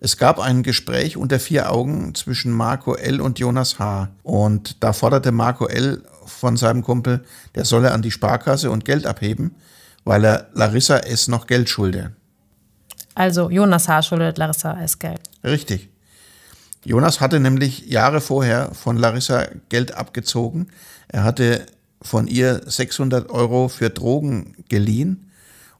Es 0.00 0.16
gab 0.16 0.38
ein 0.38 0.62
Gespräch 0.62 1.16
unter 1.16 1.38
vier 1.38 1.70
Augen 1.70 2.14
zwischen 2.14 2.52
Marco 2.52 2.94
L. 2.94 3.20
und 3.20 3.38
Jonas 3.38 3.78
H. 3.78 4.08
Und 4.22 4.82
da 4.82 4.92
forderte 4.92 5.32
Marco 5.32 5.66
L. 5.66 6.02
von 6.24 6.56
seinem 6.56 6.82
Kumpel, 6.82 7.24
der 7.54 7.64
solle 7.64 7.92
an 7.92 8.02
die 8.02 8.10
Sparkasse 8.10 8.70
und 8.70 8.84
Geld 8.84 9.06
abheben, 9.06 9.54
weil 10.04 10.24
er 10.24 10.48
Larissa 10.54 10.98
S. 10.98 11.28
noch 11.28 11.46
Geld 11.46 11.68
schulde. 11.68 12.12
Also 13.14 13.50
Jonas 13.50 13.88
H. 13.88 14.02
schuldet 14.02 14.38
Larissa 14.38 14.78
S. 14.80 14.98
Geld. 14.98 15.20
Richtig. 15.42 15.88
Jonas 16.86 17.20
hatte 17.20 17.40
nämlich 17.40 17.88
Jahre 17.88 18.20
vorher 18.20 18.72
von 18.72 18.96
Larissa 18.96 19.48
Geld 19.70 19.96
abgezogen. 19.96 20.68
Er 21.08 21.24
hatte 21.24 21.66
von 22.00 22.28
ihr 22.28 22.60
600 22.64 23.28
Euro 23.28 23.66
für 23.66 23.90
Drogen 23.90 24.54
geliehen 24.68 25.32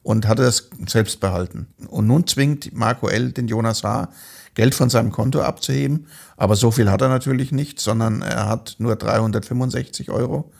und 0.02 0.26
hatte 0.26 0.42
das 0.42 0.68
selbst 0.88 1.20
behalten. 1.20 1.68
Und 1.86 2.08
nun 2.08 2.26
zwingt 2.26 2.74
Marco 2.74 3.06
L. 3.06 3.30
den 3.30 3.46
Jonas 3.46 3.84
H. 3.84 4.08
Geld 4.54 4.74
von 4.74 4.90
seinem 4.90 5.12
Konto 5.12 5.42
abzuheben. 5.42 6.08
Aber 6.36 6.56
so 6.56 6.72
viel 6.72 6.90
hat 6.90 7.02
er 7.02 7.08
natürlich 7.08 7.52
nicht, 7.52 7.78
sondern 7.78 8.22
er 8.22 8.48
hat 8.48 8.74
nur 8.78 8.96
365 8.96 10.10
Euro. 10.10 10.50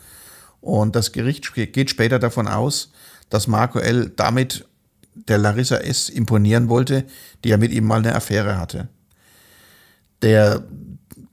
Und 0.61 0.95
das 0.95 1.11
Gericht 1.11 1.53
geht 1.55 1.89
später 1.89 2.19
davon 2.19 2.47
aus, 2.47 2.93
dass 3.29 3.47
Marco 3.47 3.79
L. 3.79 4.13
damit 4.15 4.65
der 5.13 5.39
Larissa 5.39 5.75
S. 5.75 6.07
imponieren 6.07 6.69
wollte, 6.69 7.03
die 7.43 7.49
ja 7.49 7.57
mit 7.57 7.73
ihm 7.73 7.83
mal 7.83 7.99
eine 7.99 8.15
Affäre 8.15 8.57
hatte. 8.57 8.87
Der 10.21 10.63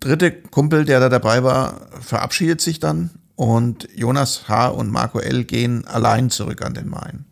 dritte 0.00 0.32
Kumpel, 0.32 0.84
der 0.84 1.00
da 1.00 1.08
dabei 1.08 1.42
war, 1.42 1.88
verabschiedet 2.00 2.60
sich 2.60 2.80
dann 2.80 3.10
und 3.36 3.88
Jonas 3.94 4.48
H. 4.48 4.68
und 4.68 4.90
Marco 4.90 5.18
L. 5.18 5.44
gehen 5.44 5.86
allein 5.86 6.30
zurück 6.30 6.62
an 6.62 6.74
den 6.74 6.88
Main. 6.88 7.24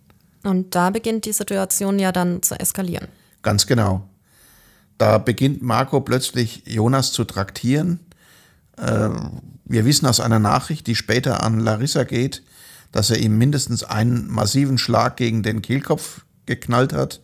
Und 0.42 0.74
da 0.74 0.90
beginnt 0.90 1.24
die 1.24 1.32
Situation 1.32 1.98
ja 1.98 2.10
dann 2.10 2.42
zu 2.42 2.58
eskalieren. 2.58 3.08
Ganz 3.42 3.66
genau. 3.66 4.08
Da 4.98 5.18
beginnt 5.18 5.62
Marco 5.62 6.00
plötzlich 6.00 6.64
Jonas 6.66 7.12
zu 7.12 7.24
traktieren. 7.24 8.00
Äh, 8.76 9.10
wir 9.64 9.84
wissen 9.84 10.06
aus 10.06 10.20
einer 10.20 10.38
Nachricht, 10.38 10.86
die 10.86 10.96
später 10.96 11.42
an 11.42 11.60
Larissa 11.60 12.04
geht, 12.04 12.42
dass 12.90 13.10
er 13.10 13.18
ihm 13.18 13.38
mindestens 13.38 13.84
einen 13.84 14.30
massiven 14.30 14.78
Schlag 14.78 15.16
gegen 15.16 15.42
den 15.42 15.62
Kehlkopf 15.62 16.22
geknallt 16.46 16.92
hat 16.92 17.20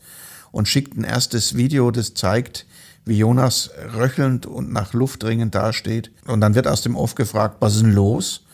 und 0.52 0.68
schickt 0.68 0.96
ein 0.96 1.04
erstes 1.04 1.56
Video, 1.56 1.90
das 1.90 2.14
zeigt, 2.14 2.66
wie 3.08 3.18
Jonas 3.18 3.70
röchelnd 3.94 4.46
und 4.46 4.72
nach 4.72 4.92
Luft 4.92 5.22
dringend 5.22 5.54
dasteht. 5.54 6.10
Und 6.26 6.40
dann 6.40 6.54
wird 6.54 6.68
aus 6.68 6.82
dem 6.82 6.96
Off 6.96 7.14
gefragt, 7.14 7.56
was 7.60 7.74
ist 7.74 7.82
denn 7.82 7.94
los? 7.94 8.44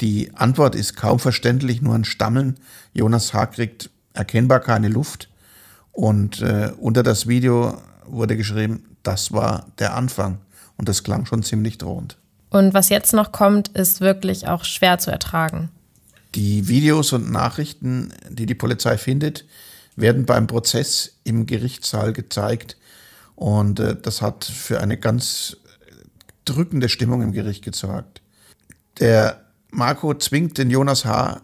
Die 0.00 0.30
Antwort 0.34 0.74
ist 0.74 0.96
kaum 0.96 1.18
verständlich, 1.18 1.82
nur 1.82 1.94
ein 1.94 2.04
Stammeln. 2.04 2.58
Jonas 2.92 3.34
H. 3.34 3.46
kriegt 3.46 3.90
erkennbar 4.12 4.60
keine 4.60 4.88
Luft. 4.88 5.28
Und 5.92 6.42
äh, 6.42 6.70
unter 6.78 7.02
das 7.02 7.26
Video 7.26 7.80
wurde 8.06 8.36
geschrieben, 8.36 8.84
das 9.02 9.32
war 9.32 9.66
der 9.78 9.94
Anfang. 9.94 10.38
Und 10.76 10.88
das 10.88 11.02
klang 11.02 11.26
schon 11.26 11.42
ziemlich 11.42 11.78
drohend. 11.78 12.16
Und 12.50 12.74
was 12.74 12.88
jetzt 12.88 13.12
noch 13.12 13.32
kommt, 13.32 13.68
ist 13.68 14.00
wirklich 14.00 14.46
auch 14.46 14.64
schwer 14.64 14.98
zu 14.98 15.10
ertragen. 15.10 15.70
Die 16.34 16.68
Videos 16.68 17.12
und 17.12 17.32
Nachrichten, 17.32 18.12
die 18.28 18.46
die 18.46 18.54
Polizei 18.54 18.96
findet, 18.96 19.44
werden 19.96 20.24
beim 20.24 20.46
Prozess 20.46 21.16
im 21.24 21.46
Gerichtssaal 21.46 22.12
gezeigt. 22.12 22.76
Und 23.38 23.78
äh, 23.78 23.94
das 23.94 24.20
hat 24.20 24.44
für 24.44 24.80
eine 24.80 24.96
ganz 24.96 25.58
drückende 26.44 26.88
Stimmung 26.88 27.22
im 27.22 27.30
Gericht 27.30 27.64
gesorgt. 27.64 28.20
Der 28.98 29.44
Marco 29.70 30.12
zwingt 30.14 30.58
den 30.58 30.70
Jonas 30.70 31.04
H. 31.04 31.40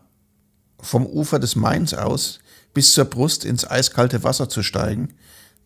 vom 0.80 1.06
Ufer 1.06 1.38
des 1.38 1.54
Mains 1.54 1.94
aus 1.94 2.40
bis 2.72 2.90
zur 2.90 3.04
Brust 3.04 3.44
ins 3.44 3.70
eiskalte 3.70 4.24
Wasser 4.24 4.48
zu 4.48 4.64
steigen, 4.64 5.10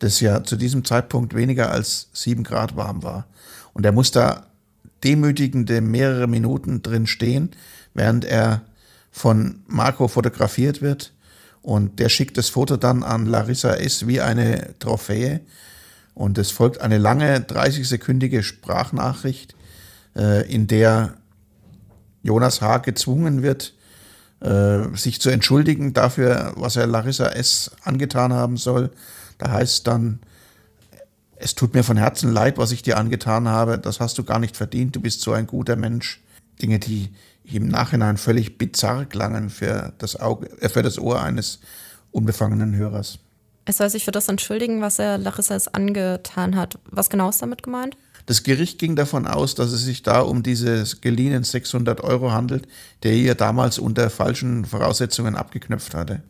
das 0.00 0.20
ja 0.20 0.44
zu 0.44 0.56
diesem 0.56 0.84
Zeitpunkt 0.84 1.34
weniger 1.34 1.70
als 1.70 2.10
sieben 2.12 2.44
Grad 2.44 2.76
warm 2.76 3.02
war. 3.02 3.26
Und 3.72 3.86
er 3.86 3.92
muss 3.92 4.10
da 4.10 4.48
demütigende 5.04 5.80
mehrere 5.80 6.26
Minuten 6.26 6.82
drin 6.82 7.06
stehen, 7.06 7.52
während 7.94 8.26
er 8.26 8.60
von 9.10 9.62
Marco 9.66 10.08
fotografiert 10.08 10.82
wird. 10.82 11.14
Und 11.62 12.00
der 12.00 12.10
schickt 12.10 12.36
das 12.36 12.50
Foto 12.50 12.76
dann 12.76 13.02
an 13.02 13.24
Larissa 13.24 13.72
S. 13.76 14.06
wie 14.06 14.20
eine 14.20 14.74
Trophäe. 14.78 15.40
Und 16.18 16.37
es 16.37 16.50
folgt 16.50 16.81
eine 16.81 16.98
lange 16.98 17.38
30-sekündige 17.38 18.42
Sprachnachricht, 18.42 19.54
äh, 20.16 20.52
in 20.52 20.66
der 20.66 21.14
Jonas 22.24 22.61
H. 22.61 22.78
gezwungen 22.78 23.44
wird, 23.44 23.72
äh, 24.40 24.81
sich 24.96 25.20
zu 25.20 25.31
entschuldigen 25.31 25.94
dafür, 25.94 26.54
was 26.57 26.74
er 26.74 26.88
Larissa 26.88 27.28
S. 27.28 27.70
angetan 27.85 28.33
haben 28.33 28.57
soll. 28.57 28.90
Da 29.38 29.52
heißt 29.52 29.87
dann, 29.87 30.18
es 31.37 31.54
tut 31.54 31.74
mir 31.74 31.85
von 31.85 31.96
Herzen 31.96 32.33
leid, 32.33 32.59
was 32.59 32.72
ich 32.72 32.83
dir 32.83 32.98
angetan 32.98 33.46
habe, 33.46 33.78
das 33.78 34.00
hast 34.00 34.18
du 34.18 34.24
gar 34.24 34.40
nicht 34.40 34.57
verdient, 34.57 34.96
du 34.96 35.00
bist 35.00 35.20
so 35.20 35.31
ein 35.31 35.46
guter 35.46 35.76
Mensch. 35.76 36.20
Dinge, 36.61 36.81
die 36.81 37.11
im 37.44 37.68
Nachhinein 37.68 38.16
völlig 38.16 38.59
bizarr 38.59 39.04
klangen 39.04 39.50
für 39.50 39.92
das, 39.98 40.16
Auge, 40.16 40.50
äh, 40.61 40.68
für 40.68 40.83
das 40.83 40.98
Ohr 40.98 41.22
eines 41.22 41.61
unbefangenen 42.11 42.74
Hörers. 42.74 43.20
Es 43.68 43.76
soll 43.76 43.90
sich 43.90 44.07
für 44.07 44.12
das 44.12 44.28
entschuldigen, 44.28 44.81
was 44.81 44.98
er 44.98 45.18
Larissa 45.18 45.54
S. 45.54 45.68
angetan 45.68 46.57
hat. 46.57 46.78
Was 46.90 47.11
genau 47.11 47.28
ist 47.28 47.42
damit 47.42 47.62
gemeint? 47.62 47.98
Das 48.24 48.42
Gericht 48.42 48.78
ging 48.78 48.96
davon 48.96 49.26
aus, 49.26 49.54
dass 49.54 49.72
es 49.72 49.83
sich 49.83 50.02
da 50.02 50.20
um 50.20 50.42
diese 50.42 50.85
geliehenen 51.02 51.44
600 51.44 52.00
Euro 52.00 52.33
handelt, 52.33 52.66
der 53.02 53.12
ihr 53.12 53.35
damals 53.35 53.78
unter 53.78 54.09
falschen 54.09 54.64
Voraussetzungen 54.64 55.37
abgeknöpft 55.37 55.92
hatte. 55.92 56.22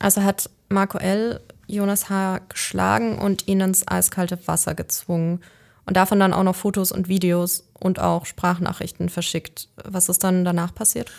Also 0.00 0.22
hat 0.22 0.50
Marco 0.68 0.98
L. 0.98 1.40
Jonas 1.66 2.10
H. 2.10 2.40
geschlagen 2.50 3.18
und 3.18 3.48
ihn 3.48 3.60
ins 3.60 3.88
eiskalte 3.88 4.38
Wasser 4.46 4.74
gezwungen 4.74 5.40
und 5.86 5.96
davon 5.96 6.20
dann 6.20 6.34
auch 6.34 6.42
noch 6.42 6.56
Fotos 6.56 6.92
und 6.92 7.08
Videos 7.08 7.66
und 7.72 8.00
auch 8.00 8.26
Sprachnachrichten 8.26 9.08
verschickt. 9.08 9.70
Was 9.82 10.10
ist 10.10 10.22
dann 10.24 10.44
danach 10.44 10.74
passiert? 10.74 11.10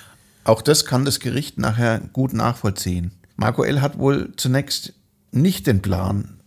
Auch 0.43 0.61
das 0.61 0.85
kann 0.85 1.03
das 1.03 1.19
Gericht 1.19 1.57
nachher 1.57 1.99
gut 2.13 2.33
nachvollziehen. 2.33 3.11
Marco 3.37 3.63
L. 3.63 3.81
hat 3.81 3.97
wohl 3.97 4.33
zunächst 4.37 4.93
nicht 5.31 5.67
den 5.67 5.81
Plan, 5.81 6.39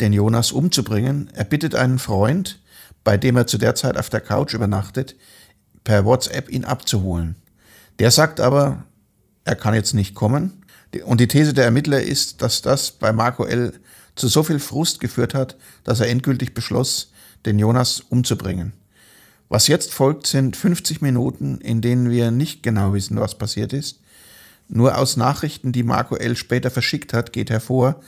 den 0.00 0.12
Jonas 0.12 0.52
umzubringen. 0.52 1.30
Er 1.34 1.44
bittet 1.44 1.74
einen 1.74 1.98
Freund, 1.98 2.60
bei 3.04 3.16
dem 3.16 3.36
er 3.36 3.46
zu 3.46 3.58
der 3.58 3.74
Zeit 3.74 3.96
auf 3.96 4.10
der 4.10 4.20
Couch 4.20 4.54
übernachtet, 4.54 5.16
per 5.84 6.04
WhatsApp 6.04 6.48
ihn 6.48 6.64
abzuholen. 6.64 7.36
Der 7.98 8.10
sagt 8.10 8.40
aber, 8.40 8.84
er 9.44 9.56
kann 9.56 9.74
jetzt 9.74 9.94
nicht 9.94 10.14
kommen. 10.14 10.64
Und 11.04 11.20
die 11.20 11.28
These 11.28 11.54
der 11.54 11.64
Ermittler 11.64 12.02
ist, 12.02 12.42
dass 12.42 12.62
das 12.62 12.92
bei 12.92 13.12
Marco 13.12 13.44
L. 13.44 13.74
zu 14.14 14.28
so 14.28 14.42
viel 14.42 14.58
Frust 14.58 15.00
geführt 15.00 15.34
hat, 15.34 15.56
dass 15.84 16.00
er 16.00 16.08
endgültig 16.08 16.54
beschloss, 16.54 17.10
den 17.44 17.58
Jonas 17.58 18.00
umzubringen. 18.00 18.72
Was 19.48 19.68
jetzt 19.68 19.92
folgt, 19.92 20.26
sind 20.26 20.56
50 20.56 21.02
Minuten, 21.02 21.58
in 21.58 21.82
denen 21.82 22.10
wir 22.10 22.30
nicht 22.30 22.62
genau 22.62 22.94
wissen, 22.94 23.20
was 23.20 23.36
passiert 23.36 23.72
ist. 23.72 24.00
Nur 24.68 24.96
aus 24.98 25.16
Nachrichten, 25.16 25.72
die 25.72 25.82
Marco 25.82 26.16
L. 26.16 26.36
später 26.36 26.70
verschickt 26.70 27.12
hat, 27.12 27.32
geht 27.32 27.50
hervor, 27.50 28.00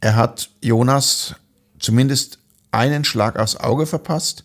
er 0.00 0.16
hat 0.16 0.50
Jonas 0.62 1.34
zumindest 1.78 2.38
einen 2.72 3.04
Schlag 3.04 3.38
aufs 3.38 3.56
Auge 3.56 3.86
verpasst 3.86 4.44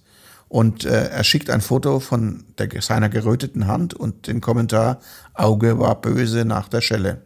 und 0.50 0.86
äh, 0.86 1.10
er 1.10 1.24
schickt 1.24 1.50
ein 1.50 1.62
Foto 1.62 2.00
von 2.00 2.44
der, 2.58 2.70
seiner 2.82 3.10
geröteten 3.10 3.68
Hand 3.68 3.94
und 3.94 4.28
den 4.28 4.42
Kommentar, 4.42 5.00
Auge 5.34 5.80
war 5.80 6.00
böse 6.02 6.46
nach 6.46 6.68
der 6.68 6.82
Schelle. 6.82 7.22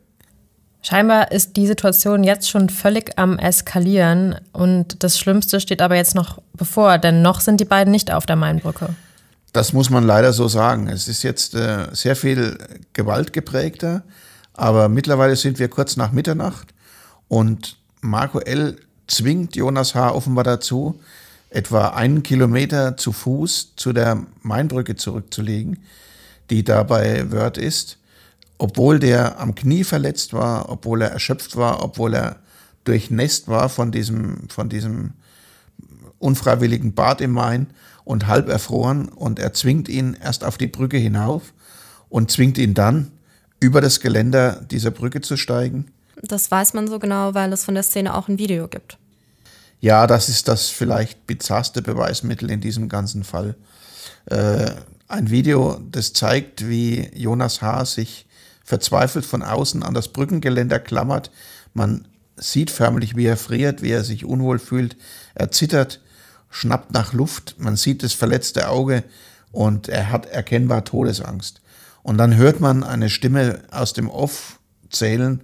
Scheinbar 0.82 1.32
ist 1.32 1.58
die 1.58 1.68
Situation 1.68 2.24
jetzt 2.24 2.50
schon 2.50 2.70
völlig 2.70 3.18
am 3.18 3.38
Eskalieren 3.38 4.36
und 4.54 5.04
das 5.04 5.20
Schlimmste 5.20 5.60
steht 5.60 5.82
aber 5.82 5.96
jetzt 5.96 6.16
noch 6.16 6.42
bevor, 6.54 6.98
denn 6.98 7.22
noch 7.22 7.42
sind 7.42 7.60
die 7.60 7.66
beiden 7.66 7.92
nicht 7.92 8.14
auf 8.14 8.26
der 8.26 8.38
Mainbrücke. 8.38 8.96
Das 9.52 9.74
muss 9.74 9.90
man 9.90 10.04
leider 10.04 10.32
so 10.34 10.48
sagen. 10.48 10.88
Es 10.88 11.08
ist 11.08 11.24
jetzt 11.24 11.56
äh, 11.56 11.88
sehr 11.92 12.16
viel 12.16 12.58
gewaltgeprägter, 12.94 14.04
aber 14.54 14.90
mittlerweile 14.90 15.36
sind 15.36 15.60
wir 15.60 15.70
kurz 15.70 15.98
nach 15.98 16.12
Mitternacht 16.12 16.74
und 17.28 17.78
Marco 18.02 18.40
L. 18.40 18.78
zwingt 19.08 19.56
Jonas 19.56 19.96
H. 19.96 20.12
offenbar 20.14 20.44
dazu, 20.44 21.00
etwa 21.50 21.90
einen 21.90 22.22
Kilometer 22.22 22.96
zu 22.96 23.12
Fuß 23.12 23.74
zu 23.76 23.92
der 23.92 24.24
Mainbrücke 24.44 24.96
zurückzulegen, 24.96 25.80
die 26.50 26.64
dabei 26.64 27.32
Wörth 27.32 27.58
ist, 27.58 27.98
obwohl 28.60 29.00
der 29.00 29.40
am 29.40 29.56
Knie 29.56 29.84
verletzt 29.84 30.34
war, 30.34 30.70
obwohl 30.70 31.02
er 31.02 31.12
erschöpft 31.12 31.56
war, 31.56 31.84
obwohl 31.84 32.14
er 32.14 32.38
durchnässt 32.84 33.48
war 33.48 33.70
von 33.70 33.92
diesem, 33.92 34.48
von 34.50 34.70
diesem 34.70 35.14
unfreiwilligen 36.20 36.94
Bad 36.94 37.22
im 37.22 37.32
Main 37.32 37.68
und 38.10 38.28
halb 38.28 38.50
erfroren 38.50 39.10
und 39.10 39.40
er 39.40 39.54
zwingt 39.54 39.88
ihn 39.88 40.18
erst 40.22 40.44
auf 40.44 40.58
die 40.58 40.68
Brücke 40.68 40.98
hinauf 40.98 41.54
und 42.10 42.32
zwingt 42.32 42.58
ihn 42.58 42.74
dann 42.74 43.12
über 43.60 43.82
das 43.82 44.00
Geländer 44.00 44.66
dieser 44.70 44.92
Brücke 44.92 45.22
zu 45.22 45.38
steigen 45.38 45.92
das 46.22 46.52
weiß 46.52 46.74
man 46.74 46.88
so 46.88 47.00
genau, 47.00 47.34
weil 47.34 47.52
es 47.54 47.64
von 47.64 47.74
der 47.74 47.84
Szene 47.84 48.16
auch 48.16 48.28
ein 48.28 48.40
Video 48.40 48.68
gibt. 48.68 48.98
Ja, 49.80 50.08
das 50.08 50.28
ist 50.28 50.48
das 50.48 50.70
vielleicht 50.70 51.26
bizarrste 51.26 51.82
Beweismittel 51.82 52.52
in 52.52 52.60
diesem 52.60 52.90
ganzen 52.90 53.24
Fall. 53.24 53.56
Äh, 54.26 54.72
ein 55.08 55.30
Video, 55.30 55.80
das 55.92 56.14
zeigt, 56.14 56.68
wie 56.68 57.10
Jonas 57.16 57.62
H. 57.62 57.86
sich 57.86 58.28
verzweifelt 58.64 59.26
von 59.26 59.42
außen 59.42 59.82
an 59.82 59.94
das 59.94 60.10
Brückengeländer 60.10 60.80
klammert. 60.80 61.32
Man 61.74 62.08
sieht 62.36 62.70
förmlich, 62.70 63.16
wie 63.16 63.26
er 63.26 63.38
friert, 63.38 63.82
wie 63.82 63.92
er 63.92 64.04
sich 64.04 64.26
unwohl 64.26 64.60
fühlt. 64.60 64.98
Er 65.34 65.52
zittert, 65.52 66.02
schnappt 66.50 66.94
nach 66.94 67.14
Luft. 67.14 67.56
Man 67.58 67.76
sieht 67.76 68.04
das 68.04 68.14
verletzte 68.14 68.70
Auge 68.70 69.04
und 69.52 69.88
er 69.88 70.12
hat 70.12 70.26
erkennbar 70.26 70.86
Todesangst. 70.86 71.62
Und 72.04 72.18
dann 72.18 72.36
hört 72.36 72.60
man 72.60 72.84
eine 72.84 73.10
Stimme 73.10 73.64
aus 73.72 73.94
dem 73.94 74.10
Off 74.10 74.60
zählen 74.90 75.44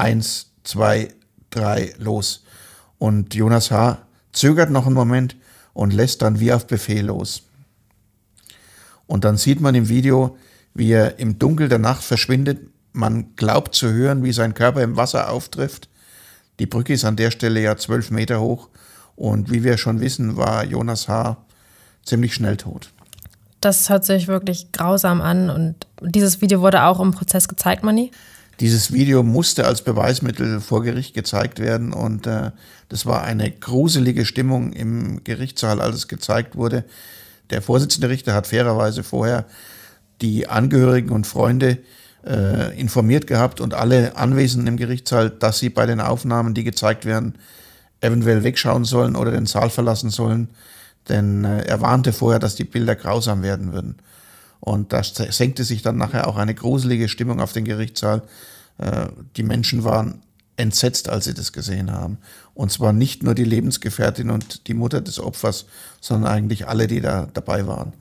eins, 0.00 0.52
zwei, 0.64 1.08
drei, 1.50 1.94
los. 1.98 2.44
Und 2.98 3.34
Jonas 3.34 3.70
H. 3.70 3.98
zögert 4.32 4.70
noch 4.70 4.86
einen 4.86 4.94
Moment 4.94 5.36
und 5.74 5.92
lässt 5.92 6.22
dann 6.22 6.40
wie 6.40 6.52
auf 6.52 6.66
Befehl 6.66 7.04
los. 7.04 7.42
Und 9.06 9.24
dann 9.24 9.36
sieht 9.36 9.60
man 9.60 9.74
im 9.74 9.88
Video, 9.88 10.38
wie 10.72 10.92
er 10.92 11.18
im 11.18 11.38
Dunkel 11.38 11.68
der 11.68 11.78
Nacht 11.78 12.02
verschwindet. 12.02 12.60
Man 12.92 13.36
glaubt 13.36 13.74
zu 13.74 13.92
hören, 13.92 14.24
wie 14.24 14.32
sein 14.32 14.54
Körper 14.54 14.82
im 14.82 14.96
Wasser 14.96 15.30
auftrifft. 15.30 15.88
Die 16.58 16.66
Brücke 16.66 16.94
ist 16.94 17.04
an 17.04 17.16
der 17.16 17.30
Stelle 17.30 17.60
ja 17.60 17.76
zwölf 17.76 18.10
Meter 18.10 18.40
hoch. 18.40 18.69
Und 19.20 19.50
wie 19.50 19.64
wir 19.64 19.76
schon 19.76 20.00
wissen, 20.00 20.38
war 20.38 20.64
Jonas 20.64 21.06
H. 21.06 21.36
ziemlich 22.02 22.32
schnell 22.32 22.56
tot. 22.56 22.90
Das 23.60 23.90
hört 23.90 24.02
sich 24.06 24.28
wirklich 24.28 24.72
grausam 24.72 25.20
an. 25.20 25.50
Und 25.50 25.74
dieses 26.00 26.40
Video 26.40 26.62
wurde 26.62 26.84
auch 26.84 27.00
im 27.00 27.10
Prozess 27.10 27.46
gezeigt, 27.46 27.84
Manni? 27.84 28.12
Dieses 28.60 28.94
Video 28.94 29.22
musste 29.22 29.66
als 29.66 29.82
Beweismittel 29.82 30.58
vor 30.60 30.82
Gericht 30.82 31.12
gezeigt 31.12 31.58
werden 31.58 31.92
und 31.92 32.26
äh, 32.26 32.50
das 32.88 33.04
war 33.04 33.22
eine 33.22 33.50
gruselige 33.50 34.24
Stimmung 34.24 34.72
im 34.72 35.22
Gerichtssaal, 35.22 35.82
als 35.82 35.96
es 35.96 36.08
gezeigt 36.08 36.56
wurde. 36.56 36.84
Der 37.50 37.60
Vorsitzende 37.60 38.08
Richter 38.08 38.32
hat 38.32 38.46
fairerweise 38.46 39.02
vorher 39.02 39.44
die 40.22 40.48
Angehörigen 40.48 41.10
und 41.10 41.26
Freunde 41.26 41.76
äh, 42.26 42.78
informiert 42.80 43.26
gehabt 43.26 43.60
und 43.60 43.74
alle 43.74 44.16
Anwesenden 44.16 44.66
im 44.66 44.76
Gerichtssaal, 44.78 45.28
dass 45.28 45.58
sie 45.58 45.68
bei 45.68 45.84
den 45.84 46.00
Aufnahmen, 46.00 46.54
die 46.54 46.64
gezeigt 46.64 47.04
werden, 47.04 47.34
eventuell 48.00 48.44
wegschauen 48.44 48.84
sollen 48.84 49.16
oder 49.16 49.30
den 49.30 49.46
Saal 49.46 49.70
verlassen 49.70 50.10
sollen. 50.10 50.48
Denn 51.08 51.44
äh, 51.44 51.62
er 51.62 51.80
warnte 51.80 52.12
vorher, 52.12 52.38
dass 52.38 52.54
die 52.54 52.64
Bilder 52.64 52.96
grausam 52.96 53.42
werden 53.42 53.72
würden. 53.72 53.96
Und 54.60 54.92
da 54.92 55.02
senkte 55.02 55.64
sich 55.64 55.82
dann 55.82 55.96
nachher 55.96 56.28
auch 56.28 56.36
eine 56.36 56.54
gruselige 56.54 57.08
Stimmung 57.08 57.40
auf 57.40 57.52
den 57.52 57.64
Gerichtssaal. 57.64 58.22
Äh, 58.78 59.08
die 59.36 59.42
Menschen 59.42 59.84
waren 59.84 60.22
entsetzt, 60.56 61.08
als 61.08 61.24
sie 61.24 61.34
das 61.34 61.52
gesehen 61.52 61.90
haben. 61.90 62.18
Und 62.54 62.70
zwar 62.70 62.92
nicht 62.92 63.22
nur 63.22 63.34
die 63.34 63.44
Lebensgefährtin 63.44 64.30
und 64.30 64.66
die 64.68 64.74
Mutter 64.74 65.00
des 65.00 65.18
Opfers, 65.18 65.64
sondern 66.00 66.30
eigentlich 66.30 66.68
alle, 66.68 66.86
die 66.86 67.00
da 67.00 67.28
dabei 67.32 67.66
waren. 67.66 67.94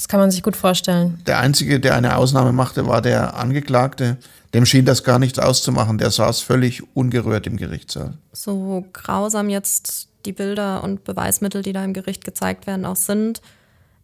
Das 0.00 0.08
kann 0.08 0.18
man 0.18 0.30
sich 0.30 0.42
gut 0.42 0.56
vorstellen. 0.56 1.20
Der 1.26 1.40
Einzige, 1.40 1.78
der 1.78 1.94
eine 1.94 2.16
Ausnahme 2.16 2.52
machte, 2.52 2.86
war 2.86 3.02
der 3.02 3.36
Angeklagte. 3.36 4.16
Dem 4.54 4.64
schien 4.64 4.86
das 4.86 5.04
gar 5.04 5.18
nichts 5.18 5.38
auszumachen. 5.38 5.98
Der 5.98 6.10
saß 6.10 6.40
völlig 6.40 6.82
ungerührt 6.96 7.46
im 7.46 7.58
Gerichtssaal. 7.58 8.14
So 8.32 8.86
grausam 8.94 9.50
jetzt 9.50 10.08
die 10.24 10.32
Bilder 10.32 10.82
und 10.82 11.04
Beweismittel, 11.04 11.60
die 11.60 11.74
da 11.74 11.84
im 11.84 11.92
Gericht 11.92 12.24
gezeigt 12.24 12.66
werden, 12.66 12.86
auch 12.86 12.96
sind. 12.96 13.42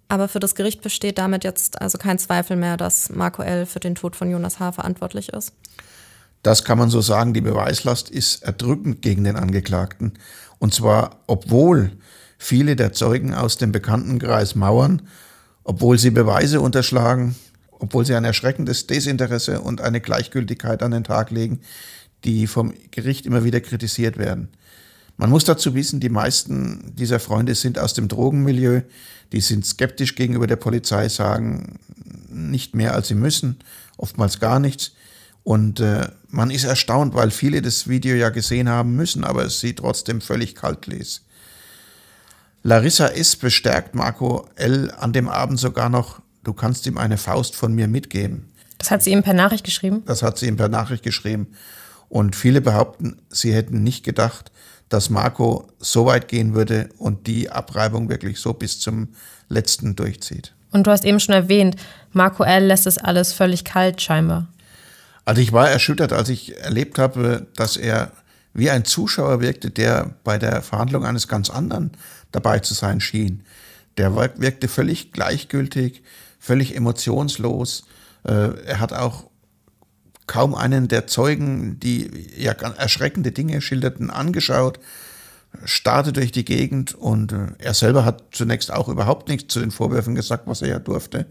Aber 0.09 0.29
für 0.29 0.39
das 0.39 0.55
Gericht 0.55 0.83
besteht 0.83 1.17
damit 1.17 1.45
jetzt 1.45 1.81
also 1.81 1.97
kein 1.97 2.19
Zweifel 2.19 2.59
mehr, 2.59 2.77
dass 2.77 3.09
Marco 3.09 3.41
L. 3.41 3.65
für 3.65 3.81
den 3.81 3.95
Tod 3.95 4.17
von 4.17 4.31
Jonas 4.31 4.61
H. 4.61 4.73
verantwortlich 4.73 5.31
ist. 5.31 5.55
Das 6.43 6.63
kann 6.65 6.77
man 6.77 6.91
so 6.91 7.01
sagen. 7.01 7.33
Die 7.33 7.41
Beweislast 7.41 8.11
ist 8.11 8.43
erdrückend 8.43 9.01
gegen 9.01 9.25
den 9.25 9.37
Angeklagten. 9.37 10.19
Und 10.59 10.75
zwar, 10.75 11.21
obwohl 11.27 11.93
viele 12.37 12.77
der 12.77 12.93
Zeugen 12.93 13.33
aus 13.33 13.57
dem 13.57 13.73
Bekanntenkreis 13.73 14.57
mauern 14.57 15.01
obwohl 15.67 15.99
sie 15.99 16.11
Beweise 16.11 16.61
unterschlagen, 16.61 17.35
obwohl 17.73 18.07
sie 18.07 18.15
ein 18.15 18.25
erschreckendes 18.25 18.87
Desinteresse 18.87 19.61
und 19.61 19.81
eine 19.81 20.01
Gleichgültigkeit 20.01 20.81
an 20.81 20.93
den 20.93 21.03
Tag 21.03 21.33
legen, 21.33 21.61
die 22.25 22.47
vom 22.47 22.73
Gericht 22.93 23.27
immer 23.27 23.43
wieder 23.43 23.61
kritisiert 23.61 24.17
werden. 24.17 24.49
Man 25.17 25.29
muss 25.29 25.45
dazu 25.45 25.75
wissen, 25.75 25.99
die 25.99 26.09
meisten 26.09 26.95
dieser 26.95 27.19
Freunde 27.19 27.57
sind 27.57 27.81
aus 27.81 27.95
dem 27.95 28.07
Drogenmilieu, 28.07 28.83
die 29.33 29.41
sind 29.41 29.67
skeptisch 29.67 30.15
gegenüber 30.15 30.47
der 30.47 30.57
Polizei, 30.57 31.09
sagen 31.09 31.81
nicht 32.29 32.77
mehr, 32.77 32.95
als 32.95 33.09
sie 33.09 33.15
müssen, 33.17 33.59
oftmals 33.97 34.39
gar 34.39 34.61
nichts. 34.61 34.93
Und 35.43 35.81
äh, 35.81 36.09
man 36.29 36.51
ist 36.51 36.65
erstaunt, 36.65 37.15
weil 37.15 37.33
viele 37.33 37.61
das 37.61 37.89
Video 37.89 38.15
ja 38.15 38.29
gesehen 38.29 38.69
haben 38.69 38.95
müssen, 38.95 39.25
aber 39.25 39.45
es 39.45 39.59
sie 39.59 39.75
trotzdem 39.75 40.21
völlig 40.21 40.55
kalt 40.55 40.87
ließ. 40.87 41.23
Larissa 42.67 43.07
S. 43.07 43.37
bestärkt 43.37 43.95
Marco 43.95 44.49
L. 44.57 44.91
an 44.99 45.13
dem 45.13 45.29
Abend 45.29 45.61
sogar 45.61 45.89
noch, 45.89 46.21
du 46.43 46.53
kannst 46.53 46.85
ihm 46.89 46.99
eine 46.99 47.17
Faust 47.17 47.55
von 47.55 47.73
mir 47.73 47.87
mitgeben. 47.87 48.49
Das 48.79 48.91
hat 48.91 49.05
sie 49.05 49.13
ihm 49.13 49.23
per 49.23 49.35
Nachricht 49.35 49.65
geschrieben? 49.65 50.03
Das 50.05 50.25
hat 50.25 50.37
sie 50.37 50.49
ihm 50.49 50.57
per 50.57 50.69
Nachricht 50.69 51.05
geschrieben. 51.05 51.47
Und 52.09 52.35
viele 52.35 52.61
behaupten, 52.61 53.19
sie 53.31 53.55
hätten 53.55 53.85
nicht 53.85 54.03
gedacht, 54.03 54.51
dass 54.89 55.11
Marco 55.11 55.69
so 55.79 56.07
weit 56.07 56.27
gehen 56.27 56.57
würde 56.57 56.89
und 56.99 57.29
die 57.29 57.51
Abreibung 57.51 58.09
wirklich 58.09 58.41
so 58.41 58.53
bis 58.53 58.81
zum 58.81 59.11
letzten 59.49 59.95
durchzieht. 59.95 60.53
Und 60.73 60.89
du 60.89 60.91
hast 60.91 61.05
eben 61.05 61.21
schon 61.21 61.37
erwähnt, 61.37 61.77
Marco 62.11 62.43
L. 62.43 62.65
lässt 62.65 62.89
es 62.89 62.99
alles 62.99 63.33
völlig 63.33 63.65
kalt 63.65 64.03
scheinbar. 64.03 64.49
Also 65.25 65.41
ich 65.41 65.53
war 65.53 65.71
erschüttert, 65.71 66.13
als 66.13 66.31
ich 66.31 66.59
erlebt 66.59 66.99
habe, 66.99 67.47
dass 67.55 67.77
er 67.77 68.11
wie 68.55 68.71
ein 68.71 68.85
Zuschauer 68.85 69.41
wirkte, 69.41 69.71
der 69.71 70.15
bei 70.25 70.39
der 70.39 70.63
Verhandlung 70.63 71.05
eines 71.05 71.29
ganz 71.29 71.49
anderen 71.49 71.93
dabei 72.37 72.59
zu 72.59 72.75
sein 72.75 73.01
schien. 73.01 73.43
Der 73.97 74.15
wirkte 74.15 74.69
völlig 74.69 75.13
gleichgültig, 75.13 76.03
völlig 76.39 76.77
emotionslos. 76.77 77.87
Äh, 78.25 78.61
er 78.67 78.79
hat 78.79 78.93
auch 78.93 79.31
kaum 80.27 80.55
einen 80.55 80.89
der 80.89 81.07
Zeugen, 81.07 81.81
die 81.81 82.11
ja 82.37 82.53
erschreckende 82.53 83.33
Dinge 83.33 83.63
schilderten, 83.63 84.11
angeschaut, 84.11 84.79
starrte 85.65 86.13
durch 86.13 86.31
die 86.31 86.45
Gegend 86.45 86.95
und 86.95 87.33
äh, 87.33 87.47
er 87.59 87.73
selber 87.73 88.05
hat 88.05 88.25
zunächst 88.33 88.71
auch 88.71 88.89
überhaupt 88.89 89.29
nichts 89.29 89.55
zu 89.55 89.61
den 89.61 89.71
Vorwürfen 89.71 90.15
gesagt, 90.15 90.47
was 90.47 90.61
er 90.61 90.69
ja 90.69 90.79
durfte. 90.79 91.27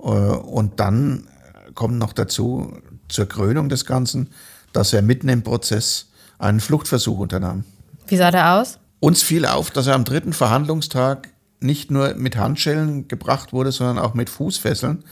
Äh, 0.00 0.02
und 0.02 0.80
dann 0.80 1.28
kommt 1.76 1.98
noch 1.98 2.12
dazu, 2.12 2.76
zur 3.08 3.26
Krönung 3.26 3.68
des 3.68 3.86
Ganzen, 3.86 4.30
dass 4.72 4.92
er 4.92 5.02
mitten 5.02 5.28
im 5.28 5.44
Prozess 5.44 6.08
einen 6.38 6.58
Fluchtversuch 6.58 7.18
unternahm. 7.20 7.64
Wie 8.08 8.16
sah 8.16 8.32
der 8.32 8.54
aus? 8.54 8.78
Uns 9.04 9.22
fiel 9.22 9.44
auf, 9.44 9.70
dass 9.70 9.86
er 9.86 9.96
am 9.96 10.06
dritten 10.06 10.32
Verhandlungstag 10.32 11.28
nicht 11.60 11.90
nur 11.90 12.14
mit 12.14 12.38
Handschellen 12.38 13.06
gebracht 13.06 13.52
wurde, 13.52 13.70
sondern 13.70 13.98
auch 13.98 14.14
mit 14.14 14.30
Fußfesseln. 14.30 15.04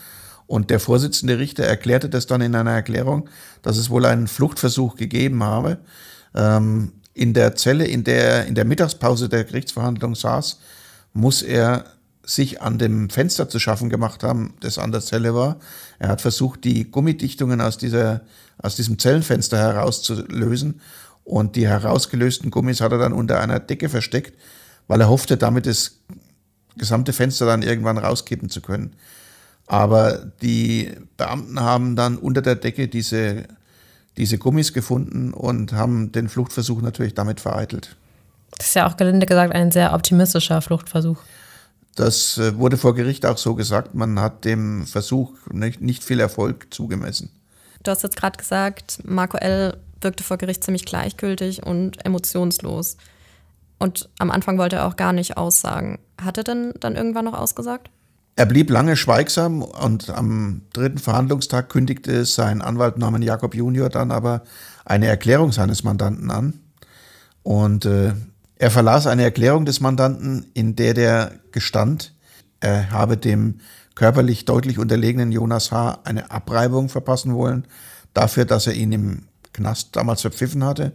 Und 0.47 0.71
der 0.71 0.81
Vorsitzende 0.81 1.39
Richter 1.39 1.65
erklärte 1.65 2.09
das 2.09 2.27
dann 2.27 2.41
in 2.41 2.55
einer 2.55 2.71
Erklärung, 2.71 3.29
dass 3.61 3.77
es 3.77 3.91
wohl 3.91 4.07
einen 4.07 4.29
Fluchtversuch 4.29 4.97
gegeben 4.97 5.43
habe. 5.45 5.77
Ähm, 6.35 6.93
in 7.13 7.35
der 7.35 7.55
Zelle, 7.55 7.85
in 7.85 8.03
der 8.03 8.47
in 8.47 8.55
der 8.55 8.65
Mittagspause 8.65 9.29
der 9.29 9.45
Gerichtsverhandlung 9.45 10.15
saß, 10.15 10.59
muss 11.13 11.43
er 11.43 11.85
sich 12.25 12.63
an 12.63 12.79
dem 12.79 13.11
Fenster 13.11 13.51
zu 13.51 13.59
schaffen 13.59 13.91
gemacht 13.91 14.23
haben, 14.23 14.55
das 14.61 14.79
an 14.79 14.93
der 14.93 15.03
Zelle 15.03 15.35
war. 15.35 15.59
Er 15.99 16.09
hat 16.09 16.23
versucht, 16.23 16.65
die 16.65 16.91
Gummidichtungen 16.91 17.61
aus, 17.61 17.77
dieser, 17.77 18.23
aus 18.57 18.75
diesem 18.75 18.99
Zellenfenster 18.99 19.59
herauszulösen 19.59 20.81
und 21.25 21.57
die 21.57 21.69
herausgelösten 21.69 22.51
Gummis 22.51 22.81
hat 22.81 22.93
er 22.93 22.99
dann 22.99 23.13
unter 23.13 23.41
einer 23.41 23.61
Decke 23.61 23.89
versteckt, 23.89 24.39
weil 24.89 25.01
er 25.01 25.09
hoffte, 25.09 25.37
damit 25.37 25.67
das 25.67 25.99
gesamte 26.77 27.13
Fenster 27.13 27.47
dann 27.47 27.63
irgendwann 27.63 27.99
rauskippen 27.99 28.49
zu 28.49 28.61
können. 28.61 28.95
Aber 29.67 30.33
die 30.43 30.93
Beamten 31.17 31.61
haben 31.61 31.97
dann 31.97 32.17
unter 32.19 32.43
der 32.43 32.57
Decke 32.57 32.89
diese, 32.89 33.45
diese 34.17 34.39
Gummis 34.39 34.73
gefunden 34.73 35.33
und 35.33 35.73
haben 35.73 36.13
den 36.13 36.29
Fluchtversuch 36.29 36.83
natürlich 36.83 37.15
damit 37.15 37.41
vereitelt. 37.41 37.97
Das 38.59 38.69
ist 38.69 38.75
ja 38.75 38.87
auch 38.87 38.97
gelinde 38.97 39.27
gesagt 39.27 39.55
ein 39.55 39.71
sehr 39.71 39.95
optimistischer 39.95 40.61
Fluchtversuch. 40.61 41.19
Das 41.95 42.39
äh, 42.39 42.57
wurde 42.57 42.77
vor 42.77 42.95
Gericht 42.95 43.27
auch 43.27 43.39
so 43.39 43.55
gesagt. 43.55 43.95
Man 43.95 44.19
hat 44.19 44.45
dem 44.45 44.87
Versuch 44.87 45.33
nicht, 45.51 45.81
nicht 45.81 46.05
viel 46.05 46.21
Erfolg 46.21 46.73
zugemessen. 46.73 47.31
Du 47.83 47.91
hast 47.91 48.03
jetzt 48.03 48.17
gerade 48.17 48.39
gesagt, 48.39 49.01
Marco 49.05 49.37
L 49.37 49.77
wirkte 50.05 50.25
vor 50.25 50.39
Gericht 50.39 50.65
ziemlich 50.65 50.85
gleichgültig 50.85 51.65
und 51.65 52.05
emotionslos. 52.05 52.97
Und 53.79 54.09
am 54.19 54.31
Anfang 54.31 54.59
wollte 54.59 54.77
er 54.77 54.87
auch 54.87 54.97
gar 54.97 55.13
nicht 55.13 55.37
aussagen. 55.37 55.99
Hat 56.21 56.39
er 56.39 56.45
denn 56.45 56.73
dann 56.79 56.95
irgendwann 56.95 57.25
noch 57.25 57.39
ausgesagt? 57.39 57.91
Er 58.37 58.47
blieb 58.47 58.71
lange 58.71 58.97
schweigsam 58.97 59.63
und 59.63 60.09
am 60.09 60.63
dritten 60.73 60.99
Verhandlungstag 60.99 61.69
kündigte 61.69 62.25
sein 62.25 62.63
Anwalt 62.63 62.97
namens 62.97 63.27
Jakob 63.27 63.55
Junior 63.55 63.89
dann 63.91 64.11
aber 64.11 64.43
eine 64.85 65.07
Erklärung 65.07 65.53
seines 65.53 65.85
Mandanten 65.85 66.31
an. 66.31 66.61
Und 67.43 67.85
äh, 67.85 68.15
er 68.57 68.71
verlas 68.71 69.07
eine 69.07 69.25
Erklärung 69.25 69.65
des 69.65 69.81
Mandanten, 69.81 70.47
in 70.55 70.77
der 70.77 70.95
der 70.95 71.33
gestand, 71.51 72.15
er 72.61 72.91
habe 72.93 73.17
dem 73.17 73.59
körperlich 73.97 74.45
deutlich 74.45 74.79
unterlegenen 74.79 75.33
Jonas 75.33 75.73
H. 75.73 75.99
eine 76.05 76.31
Abreibung 76.31 76.89
verpassen 76.89 77.35
wollen, 77.35 77.67
dafür, 78.15 78.45
dass 78.45 78.69
er 78.69 78.75
ihn 78.75 78.93
im 78.93 79.23
Knast 79.53 79.95
damals 79.97 80.23
verpfiffen 80.23 80.65
hatte 80.65 80.93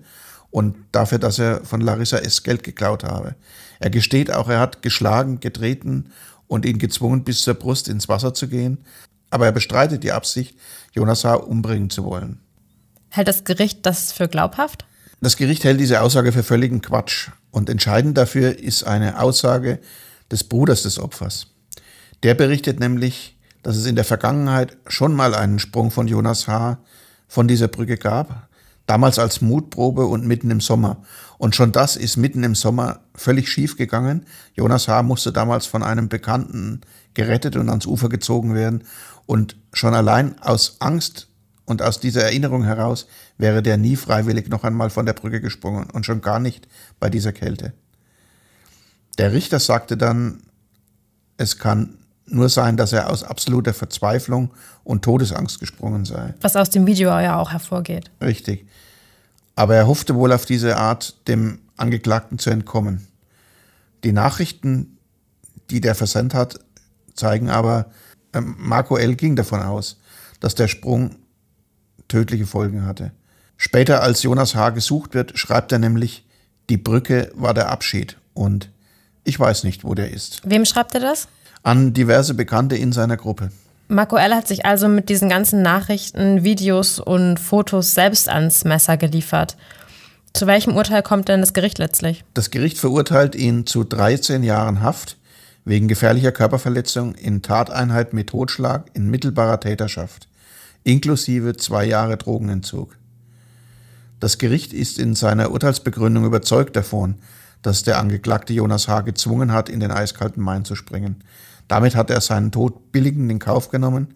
und 0.52 0.76
dafür, 0.92 1.20
dass 1.20 1.40
er 1.40 1.64
von 1.64 1.82
Larissa 1.82 2.18
S. 2.18 2.44
Geld 2.44 2.64
geklaut 2.64 3.04
habe. 3.04 3.36
Er 3.80 3.90
gesteht 3.90 4.32
auch, 4.32 4.50
er 4.50 4.60
hat 4.60 4.82
geschlagen, 4.82 5.40
getreten 5.40 6.12
und 6.48 6.66
ihn 6.66 6.80
gezwungen, 6.80 7.24
bis 7.24 7.42
zur 7.42 7.54
Brust 7.56 7.88
ins 7.88 8.10
Wasser 8.10 8.34
zu 8.34 8.48
gehen. 8.48 8.80
Aber 9.30 9.46
er 9.46 9.52
bestreitet 9.52 10.04
die 10.04 10.12
Absicht, 10.12 10.58
Jonas 10.94 11.26
H. 11.26 11.36
umbringen 11.36 11.90
zu 11.90 12.06
wollen. 12.06 12.40
Hält 13.10 13.28
das 13.28 13.44
Gericht 13.44 13.86
das 13.86 14.12
für 14.12 14.28
glaubhaft? 14.28 14.86
Das 15.20 15.36
Gericht 15.36 15.64
hält 15.64 15.80
diese 15.80 16.02
Aussage 16.02 16.32
für 16.32 16.44
völligen 16.44 16.82
Quatsch. 16.82 17.30
Und 17.52 17.70
entscheidend 17.70 18.18
dafür 18.18 18.58
ist 18.58 18.84
eine 18.84 19.20
Aussage 19.20 19.80
des 20.32 20.44
Bruders 20.44 20.84
des 20.84 21.00
Opfers. 21.00 21.48
Der 22.24 22.36
berichtet 22.36 22.80
nämlich, 22.80 23.38
dass 23.64 23.76
es 23.76 23.86
in 23.86 23.96
der 23.96 24.06
Vergangenheit 24.06 24.78
schon 24.88 25.14
mal 25.14 25.36
einen 25.36 25.60
Sprung 25.60 25.92
von 25.92 26.08
Jonas 26.08 26.48
H. 26.48 26.80
von 27.28 27.48
dieser 27.48 27.68
Brücke 27.68 27.98
gab, 27.98 28.47
Damals 28.88 29.20
als 29.20 29.42
Mutprobe 29.42 30.06
und 30.06 30.26
mitten 30.26 30.50
im 30.50 30.62
Sommer. 30.62 31.04
Und 31.38 31.56
schon 31.56 31.72
das 31.72 31.96
ist 31.96 32.18
mitten 32.18 32.44
im 32.44 32.56
Sommer 32.56 33.02
völlig 33.14 33.50
schief 33.50 33.78
gegangen. 33.78 34.26
Jonas 34.56 34.88
H. 34.88 35.04
musste 35.04 35.32
damals 35.32 35.66
von 35.66 35.84
einem 35.84 36.10
Bekannten 36.10 36.82
gerettet 37.14 37.58
und 37.58 37.70
ans 37.70 37.86
Ufer 37.86 38.10
gezogen 38.10 38.56
werden. 38.56 38.86
Und 39.26 39.58
schon 39.74 39.94
allein 39.94 40.40
aus 40.42 40.78
Angst 40.80 41.28
und 41.66 41.82
aus 41.82 42.00
dieser 42.00 42.24
Erinnerung 42.24 42.64
heraus 42.64 43.08
wäre 43.38 43.62
der 43.62 43.78
nie 43.78 43.98
freiwillig 43.98 44.48
noch 44.48 44.64
einmal 44.64 44.90
von 44.90 45.06
der 45.06 45.14
Brücke 45.14 45.42
gesprungen 45.42 45.90
und 45.92 46.06
schon 46.06 46.22
gar 46.22 46.40
nicht 46.40 46.68
bei 47.00 47.10
dieser 47.10 47.34
Kälte. 47.34 47.74
Der 49.18 49.34
Richter 49.34 49.60
sagte 49.60 49.98
dann, 49.98 50.44
es 51.36 51.58
kann 51.58 51.98
nur 52.28 52.50
sein, 52.50 52.78
dass 52.78 52.94
er 52.94 53.10
aus 53.10 53.24
absoluter 53.24 53.74
Verzweiflung 53.74 54.52
und 54.84 55.04
Todesangst 55.04 55.60
gesprungen 55.60 56.06
sei. 56.06 56.34
Was 56.42 56.56
aus 56.56 56.70
dem 56.70 56.86
Video 56.86 57.10
ja 57.10 57.38
auch 57.38 57.52
hervorgeht. 57.52 58.12
Richtig. 58.22 58.68
Aber 59.56 59.76
er 59.76 59.88
hoffte 59.88 60.16
wohl 60.16 60.32
auf 60.32 60.46
diese 60.46 60.78
Art, 60.78 61.28
dem 61.28 61.60
Angeklagten 61.78 62.38
zu 62.38 62.50
entkommen. 62.50 63.08
Die 64.04 64.12
Nachrichten, 64.12 64.98
die 65.70 65.82
der 65.82 65.96
versendet 65.96 66.34
hat, 66.36 66.60
zeigen 67.16 67.50
aber, 67.50 67.88
äh, 68.34 68.42
Marco 68.42 68.98
L. 68.98 69.16
ging 69.16 69.36
davon 69.36 69.62
aus, 69.62 69.98
dass 70.40 70.56
der 70.56 70.68
Sprung 70.68 71.16
tödliche 72.08 72.46
Folgen 72.46 72.86
hatte. 72.86 73.12
Später, 73.58 74.04
als 74.04 74.22
Jonas 74.22 74.54
H. 74.54 74.70
gesucht 74.72 75.14
wird, 75.14 75.38
schreibt 75.38 75.72
er 75.72 75.80
nämlich, 75.80 76.26
die 76.70 76.78
Brücke 76.78 77.32
war 77.34 77.54
der 77.54 77.70
Abschied 77.70 78.18
und 78.34 78.70
ich 79.24 79.40
weiß 79.40 79.64
nicht, 79.64 79.84
wo 79.84 79.96
der 79.96 80.12
ist. 80.12 80.42
Wem 80.46 80.64
schreibt 80.64 80.94
er 80.94 81.02
das? 81.02 81.28
An 81.68 81.92
diverse 81.92 82.34
Bekannte 82.34 82.78
in 82.78 82.94
seiner 82.94 83.18
Gruppe. 83.18 83.50
Marco 83.90 84.16
L. 84.16 84.34
hat 84.34 84.48
sich 84.48 84.66
also 84.66 84.88
mit 84.88 85.10
diesen 85.10 85.28
ganzen 85.28 85.62
Nachrichten, 85.62 86.46
Videos 86.46 86.98
und 86.98 87.42
Fotos 87.42 87.94
selbst 87.94 88.30
ans 88.30 88.64
Messer 88.64 88.96
geliefert. 88.96 89.58
Zu 90.32 90.48
welchem 90.48 90.78
Urteil 90.78 91.04
kommt 91.04 91.28
denn 91.28 91.42
das 91.42 91.52
Gericht 91.52 91.78
letztlich? 91.78 92.24
Das 92.34 92.52
Gericht 92.52 92.78
verurteilt 92.78 93.36
ihn 93.36 93.66
zu 93.66 93.84
13 93.84 94.44
Jahren 94.44 94.82
Haft 94.82 95.18
wegen 95.66 95.90
gefährlicher 95.90 96.32
Körperverletzung 96.32 97.16
in 97.16 97.42
Tateinheit 97.42 98.14
mit 98.14 98.30
Totschlag 98.30 98.86
in 98.94 99.12
mittelbarer 99.12 99.60
Täterschaft, 99.60 100.30
inklusive 100.86 101.58
zwei 101.58 101.84
Jahre 101.84 102.16
Drogenentzug. 102.16 102.96
Das 104.22 104.38
Gericht 104.38 104.72
ist 104.72 105.00
in 105.00 105.16
seiner 105.16 105.52
Urteilsbegründung 105.52 106.24
überzeugt 106.24 106.78
davon, 106.78 107.16
dass 107.62 107.84
der 107.84 108.00
Angeklagte 108.00 108.54
Jonas 108.54 108.88
H. 108.88 109.02
gezwungen 109.02 109.52
hat, 109.52 109.68
in 109.68 109.82
den 109.82 109.92
eiskalten 109.92 110.42
Main 110.42 110.64
zu 110.64 110.74
springen. 110.76 111.22
Damit 111.68 111.96
hat 111.96 112.10
er 112.10 112.22
seinen 112.22 112.52
Tod 112.52 112.92
billigend 112.92 113.32
in 113.32 113.40
Kauf 113.40 113.70
genommen 113.70 114.16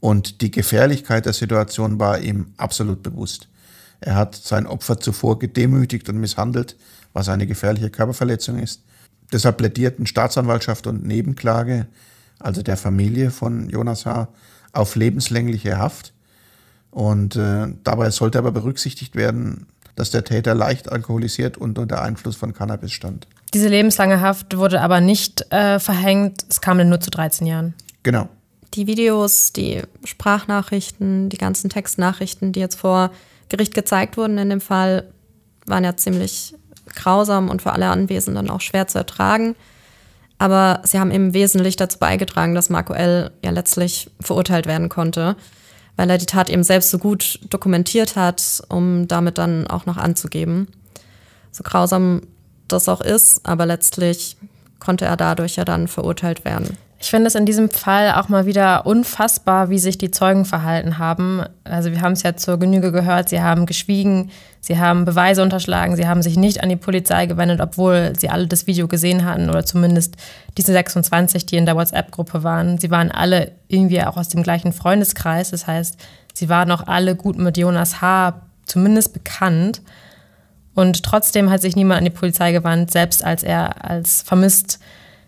und 0.00 0.40
die 0.40 0.50
Gefährlichkeit 0.50 1.26
der 1.26 1.32
Situation 1.32 1.98
war 1.98 2.18
ihm 2.18 2.52
absolut 2.56 3.02
bewusst. 3.02 3.48
Er 4.00 4.14
hat 4.14 4.34
sein 4.34 4.66
Opfer 4.66 5.00
zuvor 5.00 5.38
gedemütigt 5.38 6.08
und 6.08 6.18
misshandelt, 6.18 6.76
was 7.12 7.28
eine 7.28 7.46
gefährliche 7.46 7.90
Körperverletzung 7.90 8.58
ist. 8.58 8.82
Deshalb 9.32 9.56
plädierten 9.56 10.06
Staatsanwaltschaft 10.06 10.86
und 10.86 11.04
Nebenklage, 11.04 11.86
also 12.38 12.62
der 12.62 12.76
Familie 12.76 13.30
von 13.30 13.68
Jonas 13.68 14.06
H., 14.06 14.28
auf 14.72 14.94
lebenslängliche 14.94 15.78
Haft. 15.78 16.12
Und 16.90 17.36
äh, 17.36 17.66
dabei 17.82 18.10
sollte 18.10 18.38
aber 18.38 18.52
berücksichtigt 18.52 19.16
werden, 19.16 19.66
dass 19.96 20.10
der 20.10 20.24
Täter 20.24 20.54
leicht 20.54 20.92
alkoholisiert 20.92 21.56
und 21.56 21.78
unter 21.78 22.02
Einfluss 22.02 22.36
von 22.36 22.52
Cannabis 22.52 22.92
stand. 22.92 23.26
Diese 23.54 23.68
lebenslange 23.68 24.20
Haft 24.20 24.56
wurde 24.56 24.80
aber 24.80 25.00
nicht 25.00 25.50
äh, 25.52 25.78
verhängt. 25.78 26.44
Es 26.48 26.60
kam 26.60 26.78
dann 26.78 26.88
nur 26.88 27.00
zu 27.00 27.10
13 27.10 27.46
Jahren. 27.46 27.74
Genau. 28.02 28.28
Die 28.74 28.86
Videos, 28.86 29.52
die 29.52 29.82
Sprachnachrichten, 30.04 31.28
die 31.28 31.38
ganzen 31.38 31.70
Textnachrichten, 31.70 32.52
die 32.52 32.60
jetzt 32.60 32.78
vor 32.78 33.10
Gericht 33.48 33.74
gezeigt 33.74 34.16
wurden 34.16 34.38
in 34.38 34.50
dem 34.50 34.60
Fall, 34.60 35.10
waren 35.66 35.84
ja 35.84 35.96
ziemlich 35.96 36.54
grausam 36.94 37.48
und 37.48 37.62
für 37.62 37.72
alle 37.72 37.88
Anwesenden 37.88 38.50
auch 38.50 38.60
schwer 38.60 38.88
zu 38.88 38.98
ertragen. 38.98 39.54
Aber 40.38 40.80
sie 40.84 40.98
haben 40.98 41.10
eben 41.10 41.32
wesentlich 41.32 41.76
dazu 41.76 41.98
beigetragen, 41.98 42.54
dass 42.54 42.68
Marco 42.68 42.92
L. 42.92 43.30
ja 43.42 43.50
letztlich 43.50 44.10
verurteilt 44.20 44.66
werden 44.66 44.88
konnte 44.88 45.36
weil 45.96 46.10
er 46.10 46.18
die 46.18 46.26
Tat 46.26 46.50
eben 46.50 46.62
selbst 46.62 46.90
so 46.90 46.98
gut 46.98 47.40
dokumentiert 47.48 48.16
hat, 48.16 48.62
um 48.68 49.08
damit 49.08 49.38
dann 49.38 49.66
auch 49.66 49.86
noch 49.86 49.96
anzugeben. 49.96 50.68
So 51.50 51.64
grausam 51.64 52.22
das 52.68 52.88
auch 52.88 53.00
ist, 53.00 53.46
aber 53.46 53.66
letztlich 53.66 54.36
konnte 54.78 55.04
er 55.04 55.16
dadurch 55.16 55.56
ja 55.56 55.64
dann 55.64 55.88
verurteilt 55.88 56.44
werden. 56.44 56.76
Ich 56.98 57.10
finde 57.10 57.26
es 57.26 57.34
in 57.34 57.44
diesem 57.44 57.68
Fall 57.68 58.12
auch 58.12 58.30
mal 58.30 58.46
wieder 58.46 58.86
unfassbar, 58.86 59.68
wie 59.68 59.78
sich 59.78 59.98
die 59.98 60.10
Zeugen 60.10 60.46
verhalten 60.46 60.98
haben. 60.98 61.42
Also 61.62 61.90
wir 61.90 62.00
haben 62.00 62.12
es 62.12 62.22
ja 62.22 62.36
zur 62.36 62.58
Genüge 62.58 62.90
gehört, 62.90 63.28
sie 63.28 63.42
haben 63.42 63.66
geschwiegen, 63.66 64.30
sie 64.60 64.78
haben 64.78 65.04
Beweise 65.04 65.42
unterschlagen, 65.42 65.94
sie 65.96 66.08
haben 66.08 66.22
sich 66.22 66.38
nicht 66.38 66.62
an 66.62 66.70
die 66.70 66.76
Polizei 66.76 67.26
gewendet, 67.26 67.60
obwohl 67.60 68.14
sie 68.18 68.30
alle 68.30 68.46
das 68.46 68.66
Video 68.66 68.88
gesehen 68.88 69.26
hatten 69.26 69.50
oder 69.50 69.64
zumindest 69.64 70.16
diese 70.56 70.72
26, 70.72 71.44
die 71.44 71.56
in 71.56 71.66
der 71.66 71.76
WhatsApp-Gruppe 71.76 72.42
waren. 72.42 72.78
Sie 72.78 72.90
waren 72.90 73.10
alle 73.10 73.52
irgendwie 73.68 74.02
auch 74.02 74.16
aus 74.16 74.30
dem 74.30 74.42
gleichen 74.42 74.72
Freundeskreis. 74.72 75.50
Das 75.50 75.66
heißt, 75.66 75.98
sie 76.32 76.48
waren 76.48 76.70
auch 76.70 76.86
alle 76.86 77.14
gut 77.14 77.36
mit 77.36 77.58
Jonas 77.58 78.00
H. 78.00 78.40
zumindest 78.64 79.12
bekannt. 79.12 79.82
Und 80.76 81.02
trotzdem 81.02 81.50
hat 81.50 81.62
sich 81.62 81.74
niemand 81.74 81.98
an 81.98 82.04
die 82.04 82.10
Polizei 82.10 82.52
gewandt, 82.52 82.92
selbst 82.92 83.24
als 83.24 83.42
er 83.42 83.84
als 83.84 84.22
vermisst 84.22 84.78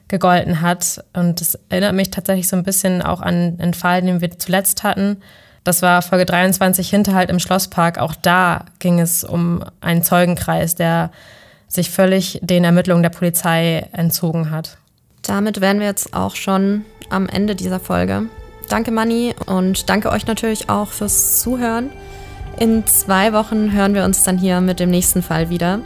gegolten 0.06 0.61
hat. 0.61 1.02
Und 1.14 1.40
das 1.40 1.58
erinnert 1.70 1.94
mich 1.94 2.11
tatsächlich 2.11 2.48
so 2.48 2.54
ein 2.54 2.62
bisschen 2.62 3.02
auch 3.02 3.22
an 3.22 3.56
den 3.56 3.74
Fall, 3.74 4.02
den 4.02 4.20
wir 4.20 4.38
zuletzt 4.38 4.84
hatten. 4.84 5.16
Das 5.64 5.80
war 5.80 6.02
Folge 6.02 6.26
23 6.26 6.88
Hinterhalt 6.88 7.30
im 7.30 7.38
Schlosspark. 7.38 7.98
Auch 7.98 8.14
da 8.14 8.66
ging 8.78 9.00
es 9.00 9.24
um 9.24 9.64
einen 9.80 10.02
Zeugenkreis, 10.02 10.74
der 10.74 11.11
sich 11.66 11.90
völlig 11.90 12.38
den 12.42 12.64
Ermittlungen 12.64 13.02
der 13.02 13.11
Polizei 13.11 13.88
entzogen 13.92 14.50
hat. 14.50 14.76
Damit 15.22 15.62
wären 15.62 15.80
wir 15.80 15.87
jetzt 15.87 16.14
auch 16.14 16.37
schon 16.37 16.84
am 17.08 17.26
Ende 17.26 17.54
dieser 17.54 17.80
Folge. 17.80 18.26
Danke, 18.68 18.90
Manni, 18.90 19.34
und 19.46 19.88
danke 19.88 20.11
euch 20.11 20.26
natürlich 20.26 20.68
auch 20.68 20.88
fürs 20.88 21.40
Zuhören. 21.40 21.90
In 22.58 22.86
zwei 22.86 23.32
Wochen 23.32 23.72
hören 23.72 23.94
wir 23.94 24.04
uns 24.04 24.22
dann 24.24 24.36
hier 24.36 24.60
mit 24.60 24.80
dem 24.80 24.90
nächsten 24.90 25.22
Fall 25.22 25.48
wieder. 25.48 25.78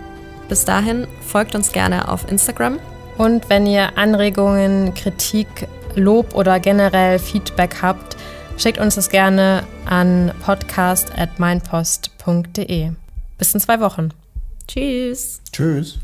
Bis 0.49 0.65
dahin 0.65 1.07
folgt 1.21 1.55
uns 1.55 1.71
gerne 1.73 2.09
auf 2.09 2.29
Instagram 2.31 2.79
und 3.19 3.51
wenn 3.51 3.67
ihr 3.67 3.99
Anregungen, 3.99 4.95
Kritik, 4.95 5.69
Lob 5.95 6.35
oder 6.35 6.59
generell 6.61 7.19
Feedback 7.19 7.83
habt, 7.83 8.17
schickt 8.57 8.79
uns 8.79 8.95
das 8.95 9.11
gerne 9.11 9.65
an 9.85 10.33
podcast@meinpost.de. 10.45 12.93
Bis 13.37 13.55
in 13.55 13.61
zwei 13.61 13.81
Wochen. 13.81 14.09
Tschüss. 14.67 15.43
Tschüss. 15.53 15.99